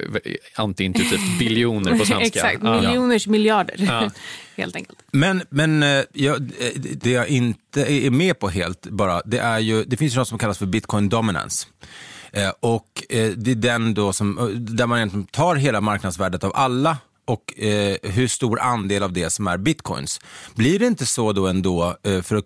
antiintuitivt 0.55 1.39
biljoner 1.39 1.99
på 1.99 2.05
svenska. 2.05 2.25
Exakt, 2.25 2.59
Ja. 2.63 2.81
miljoners 2.81 3.27
miljarder. 3.27 3.75
Ja. 3.79 4.11
Helt 4.57 4.75
enkelt. 4.75 4.99
Men, 5.11 5.41
men 5.49 5.83
eh, 5.83 6.03
jag, 6.13 6.35
eh, 6.35 6.71
det 6.75 7.11
jag 7.11 7.27
inte 7.27 7.81
är 7.93 8.09
med 8.09 8.39
på 8.39 8.49
helt 8.49 8.87
bara, 8.87 9.21
det 9.25 9.37
är 9.39 9.59
ju, 9.59 9.83
det 9.83 9.97
finns 9.97 10.13
ju 10.13 10.17
något 10.17 10.27
som 10.27 10.37
kallas 10.37 10.57
för 10.57 10.65
bitcoin 10.65 11.09
dominance. 11.09 11.67
Eh, 12.33 12.51
och 12.59 13.03
eh, 13.09 13.31
det 13.31 13.51
är 13.51 13.55
den 13.55 13.93
då 13.93 14.13
som, 14.13 14.37
eh, 14.37 14.45
där 14.45 14.87
man 14.87 14.97
egentligen 14.97 15.27
tar 15.27 15.55
hela 15.55 15.81
marknadsvärdet 15.81 16.43
av 16.43 16.51
alla 16.55 16.97
och 17.25 17.59
eh, 17.59 17.97
hur 18.03 18.27
stor 18.27 18.59
andel 18.59 19.03
av 19.03 19.13
det 19.13 19.29
som 19.29 19.47
är 19.47 19.57
bitcoins. 19.57 20.21
Blir 20.55 20.79
det 20.79 20.87
inte 20.87 21.05
så 21.05 21.33
då 21.33 21.47
ändå, 21.47 21.95
för 22.23 22.35
att 22.35 22.45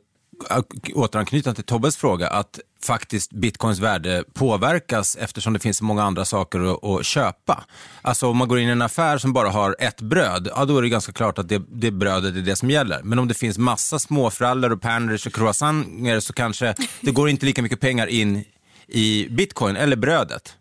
återanknyta 0.93 1.53
till 1.53 1.63
Tobbes 1.63 1.97
fråga, 1.97 2.27
att 2.27 2.59
faktiskt 2.83 3.31
bitcoins 3.31 3.79
värde 3.79 4.23
påverkas 4.33 5.15
eftersom 5.15 5.53
det 5.53 5.59
finns 5.59 5.77
så 5.77 5.83
många 5.83 6.03
andra 6.03 6.25
saker 6.25 6.59
att, 6.59 6.83
att 6.83 7.05
köpa. 7.05 7.63
Alltså 8.01 8.27
om 8.27 8.37
man 8.37 8.47
går 8.47 8.59
in 8.59 8.69
i 8.69 8.71
en 8.71 8.81
affär 8.81 9.17
som 9.17 9.33
bara 9.33 9.49
har 9.49 9.75
ett 9.79 10.01
bröd, 10.01 10.49
ja 10.55 10.65
då 10.65 10.77
är 10.77 10.81
det 10.81 10.89
ganska 10.89 11.11
klart 11.11 11.39
att 11.39 11.49
det, 11.49 11.61
det 11.69 11.91
brödet 11.91 12.35
är 12.35 12.41
det 12.41 12.55
som 12.55 12.69
gäller. 12.69 13.01
Men 13.03 13.19
om 13.19 13.27
det 13.27 13.33
finns 13.33 13.57
massa 13.57 13.99
småfrallor 13.99 14.71
och 14.71 14.81
panners 14.81 15.27
och 15.27 15.33
croissanter 15.33 16.19
så 16.19 16.33
kanske 16.33 16.75
det 17.01 17.11
går 17.11 17.29
inte 17.29 17.45
lika 17.45 17.61
mycket 17.61 17.79
pengar 17.79 18.07
in 18.07 18.43
i 18.87 19.27
bitcoin 19.29 19.75
eller 19.75 19.95
brödet. 19.95 20.55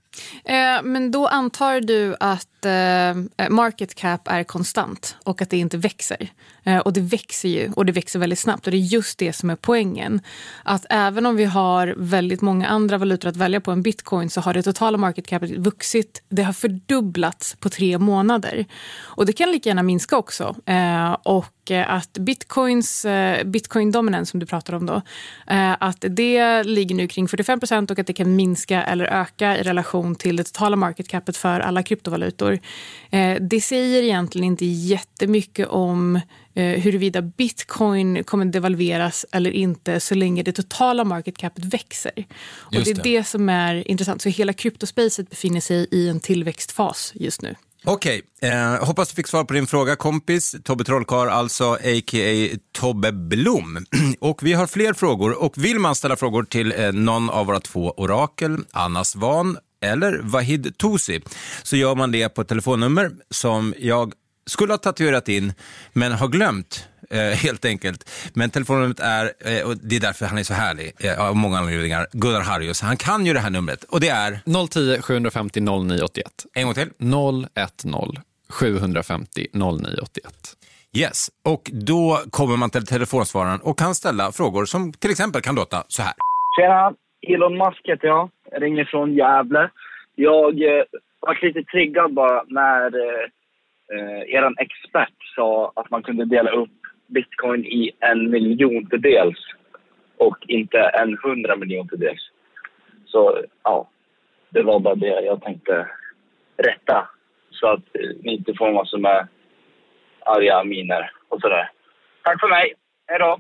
Eh, 0.44 0.82
men 0.82 1.10
då 1.10 1.26
antar 1.26 1.80
du 1.80 2.16
att 2.20 2.48
eh, 2.66 3.48
market 3.48 3.94
cap 3.94 4.28
är 4.28 4.44
konstant 4.44 5.16
och 5.24 5.42
att 5.42 5.50
det 5.50 5.56
inte 5.56 5.76
växer. 5.76 6.30
Eh, 6.64 6.78
och 6.78 6.92
det 6.92 7.00
växer 7.00 7.48
ju, 7.48 7.72
och 7.72 7.86
det 7.86 7.92
växer 7.92 8.18
väldigt 8.18 8.38
snabbt. 8.38 8.66
Och 8.66 8.70
det 8.70 8.76
är 8.76 8.78
just 8.78 9.18
det 9.18 9.32
som 9.32 9.50
är 9.50 9.56
poängen. 9.56 10.20
Att 10.62 10.86
även 10.90 11.26
om 11.26 11.36
vi 11.36 11.44
har 11.44 11.94
väldigt 11.96 12.40
många 12.40 12.68
andra 12.68 12.98
valutor 12.98 13.28
att 13.28 13.36
välja 13.36 13.60
på 13.60 13.70
än 13.70 13.82
bitcoin 13.82 14.30
så 14.30 14.40
har 14.40 14.54
det 14.54 14.62
totala 14.62 14.98
market 14.98 15.26
capet 15.26 15.50
vuxit. 15.50 16.22
Det 16.28 16.42
har 16.42 16.52
fördubblats 16.52 17.56
på 17.60 17.68
tre 17.68 17.98
månader. 17.98 18.66
Och 19.02 19.26
det 19.26 19.32
kan 19.32 19.50
lika 19.50 19.68
gärna 19.68 19.82
minska 19.82 20.16
också. 20.16 20.56
Eh, 20.66 21.12
och 21.12 21.70
att 21.86 22.12
bitcoins, 22.12 23.04
eh, 23.04 23.44
bitcoin 23.44 23.92
dominance 23.92 24.30
som 24.30 24.40
du 24.40 24.46
pratar 24.46 24.72
om 24.72 24.86
då, 24.86 25.02
eh, 25.46 25.76
att 25.80 26.04
det 26.08 26.62
ligger 26.62 26.94
nu 26.94 27.08
kring 27.08 27.28
45 27.28 27.60
procent 27.60 27.90
och 27.90 27.98
att 27.98 28.06
det 28.06 28.12
kan 28.12 28.36
minska 28.36 28.82
eller 28.82 29.04
öka 29.04 29.58
i 29.58 29.62
relation 29.62 30.14
till 30.14 30.36
det 30.36 30.44
totala 30.44 30.76
market 30.76 31.08
capet 31.08 31.36
för 31.36 31.60
alla 31.60 31.82
kryptovalutor. 31.82 32.55
Eh, 33.10 33.36
det 33.40 33.60
säger 33.60 34.02
egentligen 34.02 34.44
inte 34.44 34.64
jättemycket 34.66 35.68
om 35.68 36.20
eh, 36.54 36.80
huruvida 36.80 37.22
bitcoin 37.22 38.24
kommer 38.24 38.44
devalveras 38.44 39.26
eller 39.32 39.50
inte 39.50 40.00
så 40.00 40.14
länge 40.14 40.42
det 40.42 40.52
totala 40.52 41.04
market 41.04 41.38
capet 41.38 41.64
växer. 41.64 42.26
Och 42.50 42.74
Just 42.74 42.84
det 42.84 42.90
är 42.90 42.94
det. 42.94 43.02
det 43.02 43.24
som 43.24 43.48
är 43.48 43.90
intressant. 43.90 44.22
Så 44.22 44.28
hela 44.28 44.52
kryptospacet 44.52 45.30
befinner 45.30 45.60
sig 45.60 45.88
i 45.90 46.08
en 46.08 46.20
tillväxtfas 46.20 47.12
just 47.14 47.42
nu. 47.42 47.54
Okej, 47.88 48.22
eh, 48.42 48.84
hoppas 48.86 49.08
du 49.08 49.14
fick 49.14 49.26
svar 49.26 49.44
på 49.44 49.54
din 49.54 49.66
fråga 49.66 49.96
kompis. 49.96 50.56
Tobbe 50.64 50.84
Trollkarl 50.84 51.28
alltså, 51.28 51.72
a.k.a. 51.72 52.58
Tobbe 52.72 53.12
Blom. 53.12 53.86
Och 54.20 54.42
vi 54.42 54.52
har 54.52 54.66
fler 54.66 54.92
frågor 54.92 55.42
och 55.42 55.64
vill 55.64 55.78
man 55.78 55.94
ställa 55.94 56.16
frågor 56.16 56.42
till 56.42 56.72
eh, 56.76 56.92
någon 56.92 57.30
av 57.30 57.46
våra 57.46 57.60
två 57.60 57.94
orakel, 57.96 58.58
Anna 58.72 59.04
Svan 59.04 59.58
eller 59.80 60.18
Vahid 60.22 60.78
Tosi, 60.78 61.20
så 61.62 61.76
gör 61.76 61.94
man 61.94 62.12
det 62.12 62.28
på 62.28 62.40
ett 62.40 62.48
telefonnummer 62.48 63.10
som 63.30 63.74
jag 63.78 64.12
skulle 64.46 64.72
ha 64.72 64.78
tatuerat 64.78 65.28
in, 65.28 65.52
men 65.92 66.12
har 66.12 66.28
glömt. 66.28 66.88
Eh, 67.10 67.18
helt 67.20 67.64
enkelt. 67.64 68.10
Men 68.34 68.50
telefonnumret 68.50 69.00
är, 69.00 69.24
eh, 69.24 69.66
och 69.66 69.76
det 69.76 69.96
är 69.96 70.00
därför 70.00 70.26
han 70.26 70.38
är 70.38 70.42
så 70.42 70.54
härlig, 70.54 70.92
eh, 70.98 71.28
av 71.28 71.36
många 71.36 71.58
anledningar, 71.58 72.06
Gunnar 72.12 72.40
Harrius. 72.40 72.82
Han 72.82 72.96
kan 72.96 73.26
ju 73.26 73.32
det 73.32 73.40
här 73.40 73.50
numret 73.50 73.84
och 73.84 74.00
det 74.00 74.08
är, 74.08 74.40
010 74.68 75.02
750 75.02 75.60
0981. 75.60 76.46
en 76.54 76.64
gång 76.64 76.74
till, 76.74 76.90
010 76.98 78.20
750 78.50 79.46
0981. 79.52 80.56
Yes, 80.96 81.30
och 81.44 81.70
då 81.72 82.20
kommer 82.30 82.56
man 82.56 82.70
till 82.70 82.86
telefonsvararen 82.86 83.60
och 83.60 83.78
kan 83.78 83.94
ställa 83.94 84.32
frågor 84.32 84.64
som 84.64 84.92
till 84.92 85.10
exempel 85.10 85.42
kan 85.42 85.54
låta 85.54 85.84
så 85.88 86.02
här. 86.02 86.14
Tjena! 86.56 86.92
Elon 87.28 87.58
Musk 87.58 87.80
heter 87.84 88.06
jag. 88.06 88.30
Jag 88.50 88.62
ringer 88.62 88.84
från 88.84 89.14
Gävle. 89.14 89.70
Jag 90.14 90.62
eh, 90.62 90.84
var 91.20 91.38
lite 91.42 91.62
triggad 91.62 92.14
bara 92.14 92.44
när 92.46 92.86
eh, 92.86 93.24
eh, 93.92 94.34
er 94.34 94.52
expert 94.58 95.14
sa 95.36 95.72
att 95.76 95.90
man 95.90 96.02
kunde 96.02 96.24
dela 96.24 96.50
upp 96.50 96.70
bitcoin 97.06 97.64
i 97.64 97.90
en 98.00 98.30
miljontedels 98.30 99.38
och 100.16 100.36
inte 100.48 100.78
en 100.78 101.18
hundra 101.22 101.56
miljontedels. 101.56 102.30
Så 103.06 103.44
ja, 103.62 103.88
det 104.50 104.62
var 104.62 104.80
bara 104.80 104.94
det 104.94 105.20
jag 105.20 105.42
tänkte 105.42 105.88
rätta. 106.56 107.08
Så 107.50 107.66
att 107.66 107.96
eh, 107.96 108.10
ni 108.22 108.34
inte 108.34 108.54
får 108.54 108.72
massor 108.72 108.98
med 108.98 109.28
arga 110.20 110.64
miner 110.64 111.10
och 111.28 111.40
sådär. 111.40 111.70
Tack 112.22 112.40
för 112.40 112.48
mig. 112.48 112.74
Hej 113.06 113.18
då! 113.18 113.38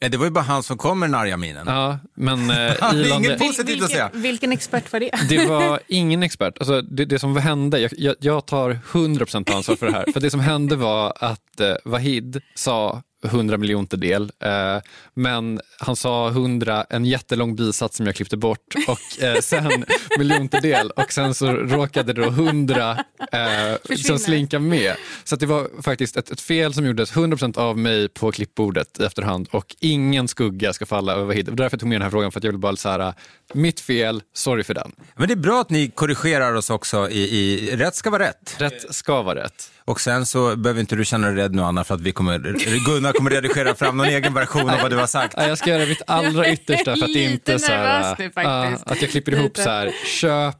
Eh, 0.00 0.10
Det 0.10 0.16
var 0.16 0.24
ju 0.24 0.30
bara 0.30 0.44
han 0.44 0.62
som 0.62 0.78
kom 0.78 0.98
med 0.98 1.08
den 1.08 1.14
arga 1.14 1.36
minen. 1.36 1.66
Ja, 1.66 1.98
men 2.14 2.50
eh, 2.50 3.16
inget 3.16 3.38
positivt 3.38 3.82
att 3.82 3.90
säga. 3.90 4.04
Vilken, 4.06 4.22
vilken 4.22 4.52
expert 4.52 4.92
var 4.92 5.00
det? 5.00 5.10
Det 5.28 5.46
var 5.46 5.80
ingen 5.88 6.22
expert. 6.22 6.58
Alltså, 6.58 6.82
det, 6.82 7.04
det 7.04 7.18
som 7.18 7.36
hände, 7.36 7.78
jag, 7.80 7.90
jag, 7.98 8.16
jag 8.20 8.46
tar 8.46 8.78
100% 8.92 9.54
ansvar 9.54 9.76
för 9.76 9.86
det 9.86 9.92
här. 9.92 10.04
För 10.12 10.20
det 10.20 10.30
som 10.30 10.40
hände 10.40 10.76
var 10.76 11.12
att 11.20 11.60
eh, 11.60 11.74
Vahid 11.84 12.40
sa 12.54 13.02
100 13.24 13.56
miljontedel, 13.56 14.32
eh, 14.40 14.82
men 15.14 15.60
han 15.78 15.96
sa 15.96 16.28
100, 16.28 16.84
en 16.90 17.04
jättelång 17.04 17.56
bisats 17.56 17.96
som 17.96 18.06
jag 18.06 18.14
klippte 18.14 18.36
bort 18.36 18.74
och 18.88 19.22
eh, 19.22 19.40
sen 19.42 19.84
miljontedel 20.18 20.90
och 20.90 21.12
sen 21.12 21.34
så 21.34 21.52
råkade 21.52 22.12
då 22.12 22.22
100 22.22 23.04
eh, 23.32 23.96
som 23.96 24.18
slinka 24.18 24.58
med. 24.58 24.94
Så 25.24 25.34
att 25.34 25.40
det 25.40 25.46
var 25.46 25.82
faktiskt 25.82 26.16
ett, 26.16 26.30
ett 26.30 26.40
fel 26.40 26.74
som 26.74 26.86
gjordes 26.86 27.12
100% 27.12 27.58
av 27.58 27.78
mig 27.78 28.08
på 28.08 28.32
klippbordet 28.32 29.00
i 29.00 29.04
efterhand 29.04 29.48
och 29.50 29.76
ingen 29.80 30.28
skugga 30.28 30.72
ska 30.72 30.86
falla 30.86 31.12
över 31.12 31.38
var 31.50 31.56
därför 31.56 31.76
jag 31.76 31.80
tog 31.80 31.88
med 31.88 31.96
den 31.96 32.02
här 32.02 32.10
frågan 32.10 32.32
för 32.32 32.40
att 32.40 32.44
jag 32.44 32.52
vill 32.52 32.60
bara 32.60 32.76
så 32.76 32.88
här, 32.88 33.14
mitt 33.54 33.80
fel, 33.80 34.22
sorry 34.34 34.64
för 34.64 34.74
den. 34.74 34.92
Men 35.16 35.28
det 35.28 35.34
är 35.34 35.36
bra 35.36 35.60
att 35.60 35.70
ni 35.70 35.90
korrigerar 35.90 36.54
oss 36.54 36.70
också 36.70 37.10
i, 37.10 37.20
i 37.20 37.76
rätt 37.76 37.94
ska 37.94 38.10
vara 38.10 38.22
rätt. 38.22 38.56
Rätt 38.58 38.94
ska 38.94 39.22
vara 39.22 39.44
rätt. 39.44 39.70
Och 39.88 40.00
sen 40.00 40.26
så 40.26 40.56
behöver 40.56 40.80
inte 40.80 40.96
du 40.96 41.04
känna 41.04 41.26
dig 41.26 41.36
rädd 41.36 41.54
nu 41.54 41.62
Anna 41.62 41.84
för 41.84 41.94
att 41.94 42.00
vi 42.00 42.12
kommer, 42.12 42.38
Gunnar 42.86 43.12
kommer 43.12 43.30
redigera 43.30 43.74
fram 43.74 43.96
någon 43.96 44.06
egen 44.06 44.34
version 44.34 44.70
av 44.70 44.78
vad 44.82 44.90
du 44.90 44.96
har 44.96 45.06
sagt. 45.06 45.34
Ja, 45.36 45.46
jag 45.46 45.58
ska 45.58 45.70
göra 45.70 45.86
mitt 45.86 46.02
allra 46.06 46.48
yttersta 46.52 46.96
för 46.96 47.04
att 47.04 47.10
inte 47.10 47.58
så 47.58 47.72
här, 47.72 48.00
nervös 48.00 48.18
nu 48.18 48.30
faktiskt. 48.30 48.90
att 48.90 49.02
jag 49.02 49.10
klipper 49.10 49.32
ihop 49.32 49.44
Lite. 49.44 49.62
så 49.62 49.70
här, 49.70 49.90
köp 50.20 50.56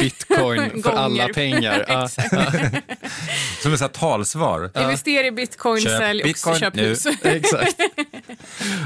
bitcoin 0.00 0.82
för 0.82 0.90
alla 0.90 1.28
pengar. 1.28 1.80
Exakt. 2.04 2.34
Som 3.62 3.72
ett 3.72 3.94
talsvar. 3.94 4.70
Investera 4.80 5.26
i 5.26 5.32
bitcoin, 5.32 5.80
Köp 5.80 5.98
sälj 5.98 6.22
bitcoin 6.22 6.54
och 6.54 6.60
köp 6.60 6.74
nu. 6.74 6.82
hus. 6.82 7.06
exakt. 7.24 7.80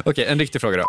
Okej, 0.05 0.25
en 0.29 0.39
riktig 0.39 0.61
fråga 0.61 0.77
då. 0.77 0.85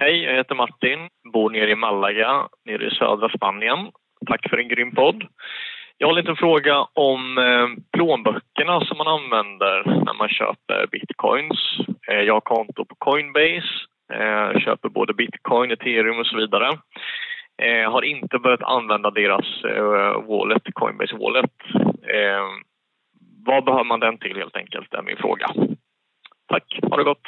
Hej, 0.00 0.24
jag 0.24 0.36
heter 0.36 0.54
Martin, 0.54 0.98
bor 1.32 1.50
nere 1.50 1.70
i 1.70 1.76
Malaga, 1.76 2.32
nere 2.66 2.86
i 2.86 2.90
södra 2.90 3.28
Spanien. 3.36 3.78
Tack 4.26 4.40
för 4.50 4.56
en 4.58 4.68
grym 4.68 4.94
podd. 4.94 5.22
Jag 6.00 6.08
har 6.08 6.12
en 6.12 6.20
liten 6.20 6.36
fråga 6.36 6.86
om 6.92 7.38
eh, 7.38 7.82
plånböckerna 7.92 8.80
som 8.86 8.98
man 8.98 9.08
använder 9.08 9.84
när 10.04 10.14
man 10.14 10.28
köper 10.28 10.86
bitcoins. 10.92 11.58
Eh, 12.08 12.22
jag 12.28 12.34
har 12.34 12.40
konto 12.40 12.84
på 12.84 12.94
Coinbase, 12.98 13.72
eh, 14.12 14.60
köper 14.64 14.88
både 14.88 15.14
bitcoin, 15.14 15.70
ethereum 15.70 16.18
och 16.18 16.26
så 16.26 16.36
vidare. 16.36 16.68
Eh, 17.62 17.92
har 17.92 18.02
inte 18.02 18.38
börjat 18.38 18.62
använda 18.62 19.10
deras 19.10 19.46
wallet, 20.28 20.62
Coinbase 20.72 21.16
wallet. 21.16 21.56
Vad 23.46 23.64
behöver 23.64 23.84
man 23.84 24.00
den 24.00 24.18
till 24.18 24.36
helt 24.36 24.56
enkelt, 24.56 24.94
är 24.94 25.02
min 25.02 25.16
fråga. 25.16 25.46
Tack, 26.48 26.78
ha 26.82 26.96
det 26.96 27.04
gott. 27.04 27.26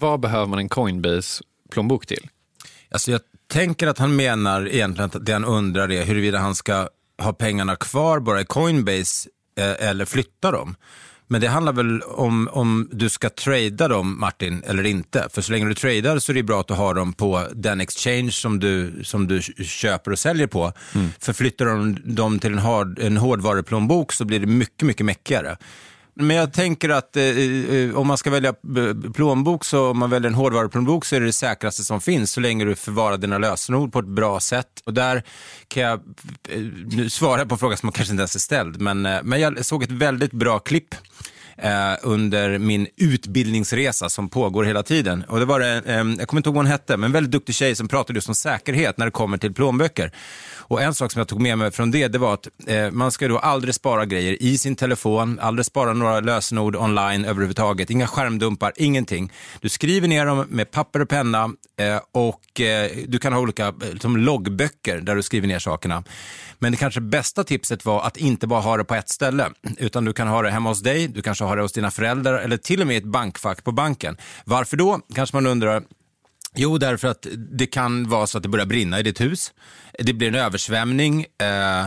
Vad 0.00 0.20
behöver 0.20 0.46
man 0.46 0.58
en 0.58 0.68
Coinbase-plånbok 0.68 2.06
till? 2.06 2.24
Alltså 2.90 3.10
jag 3.10 3.20
tänker 3.52 3.86
att 3.86 3.98
han 3.98 4.16
menar 4.16 4.68
egentligen 4.68 5.06
att 5.06 5.26
det 5.26 5.32
han 5.32 5.44
undrar 5.44 5.92
är 5.92 6.04
huruvida 6.06 6.38
han 6.38 6.54
ska 6.54 6.88
ha 7.22 7.32
pengarna 7.32 7.76
kvar 7.76 8.20
bara 8.20 8.40
i 8.40 8.44
Coinbase 8.44 9.28
eh, 9.58 9.88
eller 9.88 10.04
flytta 10.04 10.50
dem. 10.50 10.76
Men 11.28 11.40
det 11.40 11.48
handlar 11.48 11.72
väl 11.72 12.02
om 12.02 12.48
om 12.52 12.88
du 12.92 13.08
ska 13.08 13.30
trada 13.30 13.88
dem, 13.88 14.20
Martin, 14.20 14.62
eller 14.66 14.86
inte. 14.86 15.28
För 15.30 15.42
så 15.42 15.52
länge 15.52 15.66
du 15.66 15.74
tradar 15.74 16.18
så 16.18 16.32
är 16.32 16.34
det 16.34 16.42
bra 16.42 16.60
att 16.60 16.68
du 16.68 16.74
har 16.74 16.94
dem 16.94 17.12
på 17.12 17.46
den 17.54 17.80
exchange 17.80 18.30
som 18.30 18.60
du, 18.60 19.04
som 19.04 19.26
du 19.26 19.42
köper 19.64 20.10
och 20.10 20.18
säljer 20.18 20.46
på. 20.46 20.72
Mm. 20.94 21.08
För 21.20 21.32
flyttar 21.32 21.66
de 21.66 21.96
dem 22.04 22.38
till 22.38 22.52
en, 22.52 22.58
hard, 22.58 22.98
en 22.98 23.16
hårdvaruplånbok 23.16 24.12
så 24.12 24.24
blir 24.24 24.40
det 24.40 24.46
mycket, 24.46 24.82
mycket 24.82 25.06
mäckigare. 25.06 25.56
Men 26.18 26.36
jag 26.36 26.52
tänker 26.52 26.88
att 26.88 27.16
eh, 27.16 27.22
eh, 27.22 27.74
eh 27.74 27.96
om 27.96 28.06
man 28.06 28.18
ska 28.18 28.30
välja 28.30 28.48
eh, 28.48 29.12
plånbok, 29.12 29.64
så 29.64 29.90
om 29.90 29.98
man 29.98 30.10
väljer 30.10 30.28
en 30.28 30.34
hårdvaruplånbok 30.34 31.04
så 31.04 31.16
är 31.16 31.20
det 31.20 31.26
det 31.26 31.32
säkraste 31.32 31.84
som 31.84 32.00
finns 32.00 32.32
så 32.32 32.40
länge 32.40 32.64
du 32.64 32.74
förvarar 32.74 33.16
dina 33.16 33.38
lösenord 33.38 33.92
på 33.92 33.98
ett 33.98 34.06
bra 34.06 34.40
sätt. 34.40 34.82
Och 34.84 34.94
där 34.94 35.22
kan 35.68 35.82
jag 35.82 36.00
eh, 36.48 37.08
svara 37.08 37.46
på 37.46 37.54
en 37.54 37.58
fråga 37.58 37.76
som 37.76 37.92
kanske 37.92 38.12
inte 38.12 38.20
ens 38.20 38.34
är 38.34 38.40
ställd, 38.40 38.80
men, 38.80 39.06
eh, 39.06 39.18
men 39.22 39.40
jag 39.40 39.64
såg 39.64 39.82
ett 39.82 39.90
väldigt 39.90 40.32
bra 40.32 40.58
klipp 40.58 40.94
eh, 41.58 41.92
under 42.02 42.58
min 42.58 42.86
utbildningsresa 42.96 44.08
som 44.08 44.28
pågår 44.28 44.64
hela 44.64 44.82
tiden. 44.82 45.24
Och 45.28 45.38
det 45.38 45.44
var 45.44 45.60
det, 45.60 45.82
eh, 45.86 45.94
jag 46.18 46.28
kommer 46.28 46.38
inte 46.38 46.48
ihåg 46.48 46.54
vad 46.54 46.64
hon 46.64 46.66
hette, 46.66 46.96
men 46.96 47.04
en 47.04 47.12
väldigt 47.12 47.32
duktig 47.32 47.54
tjej 47.54 47.74
som 47.74 47.88
pratade 47.88 48.16
just 48.16 48.28
om 48.28 48.34
säkerhet 48.34 48.98
när 48.98 49.06
det 49.06 49.12
kommer 49.12 49.38
till 49.38 49.54
plånböcker. 49.54 50.12
Och 50.68 50.82
en 50.82 50.94
sak 50.94 51.12
som 51.12 51.18
jag 51.18 51.28
tog 51.28 51.40
med 51.40 51.58
mig 51.58 51.70
från 51.70 51.90
det, 51.90 52.08
det 52.08 52.18
var 52.18 52.34
att 52.34 52.48
eh, 52.66 52.90
man 52.90 53.10
ska 53.10 53.28
då 53.28 53.38
aldrig 53.38 53.74
spara 53.74 54.04
grejer 54.04 54.42
i 54.42 54.58
sin 54.58 54.76
telefon, 54.76 55.38
aldrig 55.40 55.66
spara 55.66 55.92
några 55.92 56.20
lösenord 56.20 56.76
online 56.76 57.24
överhuvudtaget, 57.24 57.90
inga 57.90 58.06
skärmdumpar, 58.06 58.72
ingenting. 58.76 59.32
Du 59.60 59.68
skriver 59.68 60.08
ner 60.08 60.26
dem 60.26 60.46
med 60.48 60.70
papper 60.70 61.02
och 61.02 61.08
penna 61.08 61.50
eh, 61.78 62.00
och 62.12 62.60
eh, 62.60 62.90
du 63.06 63.18
kan 63.18 63.32
ha 63.32 63.40
olika 63.40 63.74
liksom, 63.92 64.16
loggböcker 64.16 65.00
där 65.00 65.14
du 65.14 65.22
skriver 65.22 65.48
ner 65.48 65.58
sakerna. 65.58 66.04
Men 66.58 66.72
det 66.72 66.78
kanske 66.78 67.00
bästa 67.00 67.44
tipset 67.44 67.84
var 67.84 68.02
att 68.02 68.16
inte 68.16 68.46
bara 68.46 68.60
ha 68.60 68.76
det 68.76 68.84
på 68.84 68.94
ett 68.94 69.08
ställe, 69.08 69.50
utan 69.78 70.04
du 70.04 70.12
kan 70.12 70.28
ha 70.28 70.42
det 70.42 70.50
hemma 70.50 70.68
hos 70.68 70.82
dig, 70.82 71.08
du 71.08 71.22
kanske 71.22 71.44
har 71.46 71.56
det 71.56 71.62
hos 71.62 71.72
dina 71.72 71.90
föräldrar 71.90 72.38
eller 72.38 72.56
till 72.56 72.80
och 72.80 72.86
med 72.86 72.96
ett 72.96 73.04
bankfack 73.04 73.64
på 73.64 73.72
banken. 73.72 74.16
Varför 74.44 74.76
då? 74.76 75.00
Kanske 75.14 75.36
man 75.36 75.46
undrar. 75.46 75.82
Jo, 76.54 76.78
därför 76.78 77.08
att 77.08 77.26
det 77.36 77.66
kan 77.66 78.08
vara 78.08 78.26
så 78.26 78.38
att 78.38 78.42
det 78.42 78.48
börjar 78.48 78.66
brinna 78.66 79.00
i 79.00 79.02
ditt 79.02 79.20
hus. 79.20 79.52
Det 79.98 80.12
blir 80.12 80.28
en 80.28 80.34
översvämning. 80.34 81.20
Eh, 81.38 81.86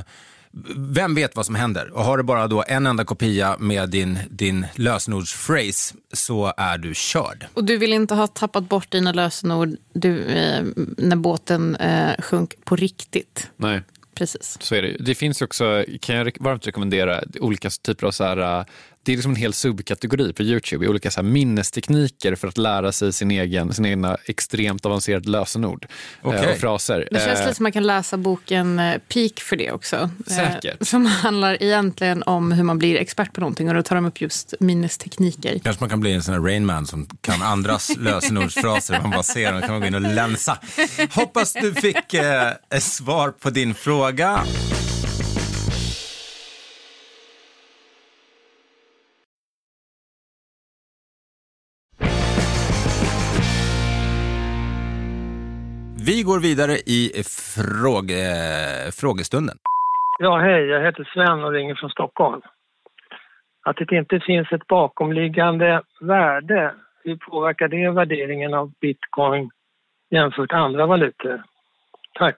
vem 0.76 1.16
vet 1.16 1.36
vad 1.36 1.46
som 1.46 1.56
händer? 1.56 1.90
Och 1.90 2.04
har 2.04 2.18
du 2.18 2.24
bara 2.24 2.48
då 2.48 2.64
en 2.68 2.88
enda 2.88 3.06
kopia 3.06 3.56
med 3.60 3.90
din, 3.90 4.20
din 4.30 4.66
lösenordsphrase 4.76 5.96
så 6.14 6.54
är 6.58 6.78
du 6.78 6.94
körd. 6.96 7.46
Och 7.54 7.64
du 7.64 7.78
vill 7.78 7.94
inte 7.94 8.16
ha 8.16 8.28
tappat 8.28 8.70
bort 8.70 8.92
dina 8.92 9.12
lösenord 9.12 9.70
du, 9.94 10.24
eh, 10.24 10.64
när 10.98 11.16
båten 11.16 11.76
eh, 11.76 12.22
sjönk 12.22 12.66
på 12.66 12.76
riktigt? 12.76 13.50
Nej. 13.58 13.82
Precis. 14.16 14.58
Så 14.62 14.76
är 14.76 14.82
det. 14.82 14.98
Det 15.00 15.16
finns 15.16 15.42
också, 15.42 15.86
kan 16.02 16.16
jag 16.16 16.38
varmt 16.40 16.68
rekommendera, 16.68 17.24
olika 17.40 17.70
typer 17.70 18.08
av 18.08 18.12
så 18.12 18.24
här, 18.24 18.66
det 19.10 19.14
är 19.14 19.18
liksom 19.18 19.32
en 19.32 19.36
hel 19.36 19.54
subkategori 19.54 20.34
på 20.34 20.44
Youtube, 20.44 20.88
olika 20.88 21.12
så 21.12 21.24
minnestekniker 21.24 22.36
för 22.36 22.48
att 22.48 22.58
lära 22.58 22.92
sig 22.92 23.14
sin 23.14 23.32
egen, 23.32 23.74
sin 23.74 23.86
egna 23.86 24.18
extremt 24.26 24.86
avancerade 24.86 25.30
lösenord 25.30 25.88
okay. 26.24 26.54
och 26.54 26.60
fraser. 26.60 27.08
Det 27.12 27.20
känns 27.20 27.40
lite 27.40 27.56
som 27.56 27.64
man 27.64 27.72
kan 27.72 27.88
läsa 27.88 28.18
boken 28.18 28.80
eh, 28.80 28.98
Peak 29.08 29.40
för 29.40 29.56
det 29.56 29.72
också. 29.72 29.96
Eh, 29.96 30.36
Säkert. 30.36 30.88
Som 30.88 31.06
handlar 31.06 31.64
egentligen 31.64 32.24
om 32.24 32.52
hur 32.52 32.64
man 32.64 32.80
blir 32.80 32.98
expert 32.98 33.34
på 33.34 33.42
någonting 33.42 33.70
och 33.70 33.76
då 33.76 33.84
tar 33.84 33.96
de 33.96 34.06
upp 34.06 34.22
just 34.22 34.54
minnestekniker. 34.60 35.60
Kanske 35.64 35.84
man 35.84 35.90
kan 35.90 36.00
bli 36.00 36.14
en 36.14 36.24
sån 36.24 36.34
här 36.34 36.42
Rainman 36.42 36.88
som 36.88 37.08
kan 37.22 37.42
andras 37.42 37.92
lösenordsfraser. 37.98 39.00
Man 39.02 39.12
bara 39.12 39.24
ser 39.24 39.52
dem, 39.52 39.62
kan 39.62 39.72
man 39.72 39.82
gå 39.82 39.88
in 39.88 39.96
och 39.96 40.02
länsa. 40.02 40.58
Hoppas 41.12 41.54
du 41.54 41.74
fick 41.74 42.14
eh, 42.14 42.54
svar 42.80 43.32
på 43.32 43.50
din 43.50 43.74
fråga. 43.74 44.44
Vi 56.10 56.24
går 56.24 56.40
vidare 56.40 56.72
i 56.72 57.24
fråge, 57.24 58.24
frågestunden. 58.92 59.58
Ja, 60.20 60.40
hej. 60.40 60.62
Jag 60.66 60.86
heter 60.86 61.10
Sven 61.14 61.44
och 61.44 61.52
ringer 61.52 61.76
från 61.76 61.90
Stockholm. 61.90 62.42
Att 63.66 63.78
det 63.78 63.96
inte 63.96 64.20
finns 64.20 64.48
ett 64.52 64.68
bakomliggande 64.68 65.82
värde, 66.02 66.74
hur 67.04 67.16
påverkar 67.16 67.68
det 67.68 67.92
värderingen 67.92 68.54
av 68.54 68.72
bitcoin 68.82 69.50
jämfört 70.10 70.52
med 70.52 70.62
andra 70.62 70.86
valutor? 70.86 71.44
Tack. 72.20 72.38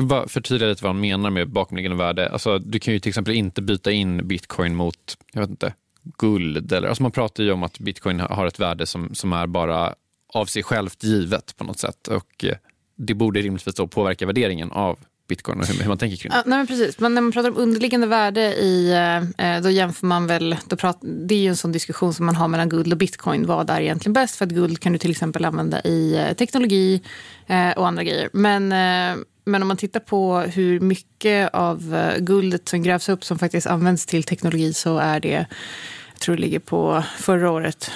Bara 0.00 0.28
förtydliga 0.28 0.68
lite 0.68 0.84
vad 0.84 0.92
han 0.92 1.00
menar 1.00 1.30
med 1.30 1.48
bakomliggande 1.48 1.98
värde. 1.98 2.28
Alltså, 2.28 2.58
du 2.58 2.78
kan 2.78 2.94
ju 2.94 3.00
till 3.00 3.10
exempel 3.10 3.34
inte 3.34 3.62
byta 3.62 3.90
in 3.90 4.28
bitcoin 4.28 4.74
mot 4.74 5.16
jag 5.32 5.40
vet 5.40 5.50
inte, 5.50 5.74
guld. 6.18 6.72
Eller, 6.72 6.88
alltså 6.88 7.02
man 7.02 7.12
pratar 7.12 7.44
ju 7.44 7.52
om 7.52 7.62
att 7.62 7.78
bitcoin 7.78 8.20
har 8.20 8.46
ett 8.46 8.60
värde 8.60 8.86
som, 8.86 9.14
som 9.14 9.32
är 9.32 9.46
bara 9.46 9.94
av 10.34 10.44
sig 10.44 10.62
självt 10.62 11.04
givet 11.04 11.56
på 11.56 11.64
något 11.64 11.78
sätt. 11.78 12.08
Och 12.08 12.44
eh, 12.44 12.56
det 12.98 13.14
borde 13.14 13.40
rimligtvis 13.40 13.74
då 13.74 13.86
påverka 13.86 14.26
värderingen 14.26 14.72
av 14.72 14.98
bitcoin 15.28 15.60
och 15.60 15.66
hur, 15.66 15.80
hur 15.80 15.88
man 15.88 15.98
tänker 15.98 16.16
kring 16.16 16.30
det. 16.30 16.36
Ja, 16.36 16.42
nej, 16.46 16.58
men 16.58 16.66
precis. 16.66 16.98
Men 16.98 17.14
när 17.14 17.22
man 17.22 17.32
pratar 17.32 17.50
om 17.50 17.56
underliggande 17.56 18.06
värde 18.06 18.40
i, 18.40 18.92
eh, 19.38 19.60
då 19.60 19.70
jämför 19.70 20.06
man 20.06 20.26
väl, 20.26 20.56
då 20.66 20.76
prat, 20.76 20.98
det 21.02 21.34
är 21.34 21.38
ju 21.38 21.48
en 21.48 21.56
sån 21.56 21.72
diskussion 21.72 22.14
som 22.14 22.26
man 22.26 22.36
har 22.36 22.48
mellan 22.48 22.68
guld 22.68 22.92
och 22.92 22.98
bitcoin. 22.98 23.46
Vad 23.46 23.70
är 23.70 23.80
egentligen 23.80 24.12
bäst? 24.12 24.36
För 24.36 24.44
att 24.44 24.52
guld 24.52 24.80
kan 24.80 24.92
du 24.92 24.98
till 24.98 25.10
exempel 25.10 25.44
använda 25.44 25.80
i 25.80 26.16
eh, 26.16 26.32
teknologi 26.32 27.02
eh, 27.46 27.70
och 27.70 27.86
andra 27.88 28.04
grejer. 28.04 28.30
Men, 28.32 28.72
eh, 28.72 29.24
men 29.44 29.62
om 29.62 29.68
man 29.68 29.76
tittar 29.76 30.00
på 30.00 30.38
hur 30.38 30.80
mycket 30.80 31.54
av 31.54 31.94
eh, 31.94 32.18
guldet 32.18 32.68
som 32.68 32.82
grävs 32.82 33.08
upp 33.08 33.24
som 33.24 33.38
faktiskt 33.38 33.66
används 33.66 34.06
till 34.06 34.22
teknologi 34.22 34.72
så 34.72 34.98
är 34.98 35.20
det, 35.20 35.46
jag 36.12 36.20
tror 36.20 36.36
det 36.36 36.42
ligger 36.42 36.58
på 36.58 37.04
förra 37.18 37.50
året 37.50 37.90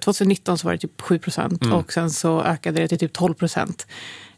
2019 0.00 0.58
så 0.58 0.66
var 0.66 0.72
det 0.72 0.78
typ 0.78 1.00
7 1.00 1.18
procent 1.18 1.64
mm. 1.64 1.76
och 1.76 1.92
sen 1.92 2.10
så 2.10 2.42
ökade 2.42 2.80
det 2.80 2.88
till 2.88 2.98
typ 2.98 3.12
12 3.12 3.34
procent. 3.34 3.86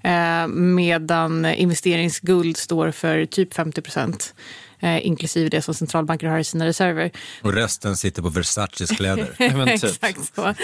Eh, 0.07 0.49
medan 0.49 1.45
investeringsguld 1.45 2.57
står 2.57 2.91
för 2.91 3.27
typ 3.27 3.55
50 3.55 3.81
procent. 3.81 4.35
Eh, 4.81 5.07
inklusive 5.07 5.49
det 5.49 5.63
som 5.63 5.75
centralbanker 5.75 6.27
har 6.27 6.39
i 6.39 6.45
sina 6.45 6.67
reserver. 6.67 7.11
Och 7.43 7.53
resten 7.53 7.97
sitter 7.97 8.23
på 8.23 8.29
Versaces 8.29 8.91
kläder. 8.91 9.27
Typ. 9.79 10.05
Exakt 10.05 10.35
så. 10.35 10.47
Eh, 10.47 10.55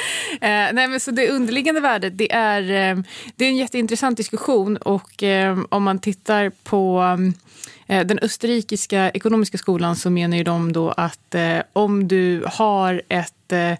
nej, 0.41 0.89
men 0.89 1.01
så 1.01 1.11
det 1.11 1.29
underliggande 1.29 1.81
värdet, 1.81 2.19
det 2.19 2.33
är, 2.33 2.63
det 3.37 3.45
är 3.45 3.49
en 3.49 3.57
jätteintressant 3.57 4.17
diskussion 4.17 4.77
och 4.77 5.23
eh, 5.23 5.59
om 5.69 5.83
man 5.83 5.99
tittar 5.99 6.51
på 6.63 7.03
eh, 7.87 8.07
den 8.07 8.19
österrikiska 8.19 9.11
ekonomiska 9.11 9.59
skolan 9.59 9.97
så 9.97 10.11
menar 10.11 10.37
ju 10.37 10.45
de 10.45 10.73
då 10.73 10.91
att 10.91 11.35
eh, 11.35 11.59
om 11.73 12.09
du 12.09 12.45
har 12.47 13.03
ett 13.09 13.53
Eh, 13.53 13.77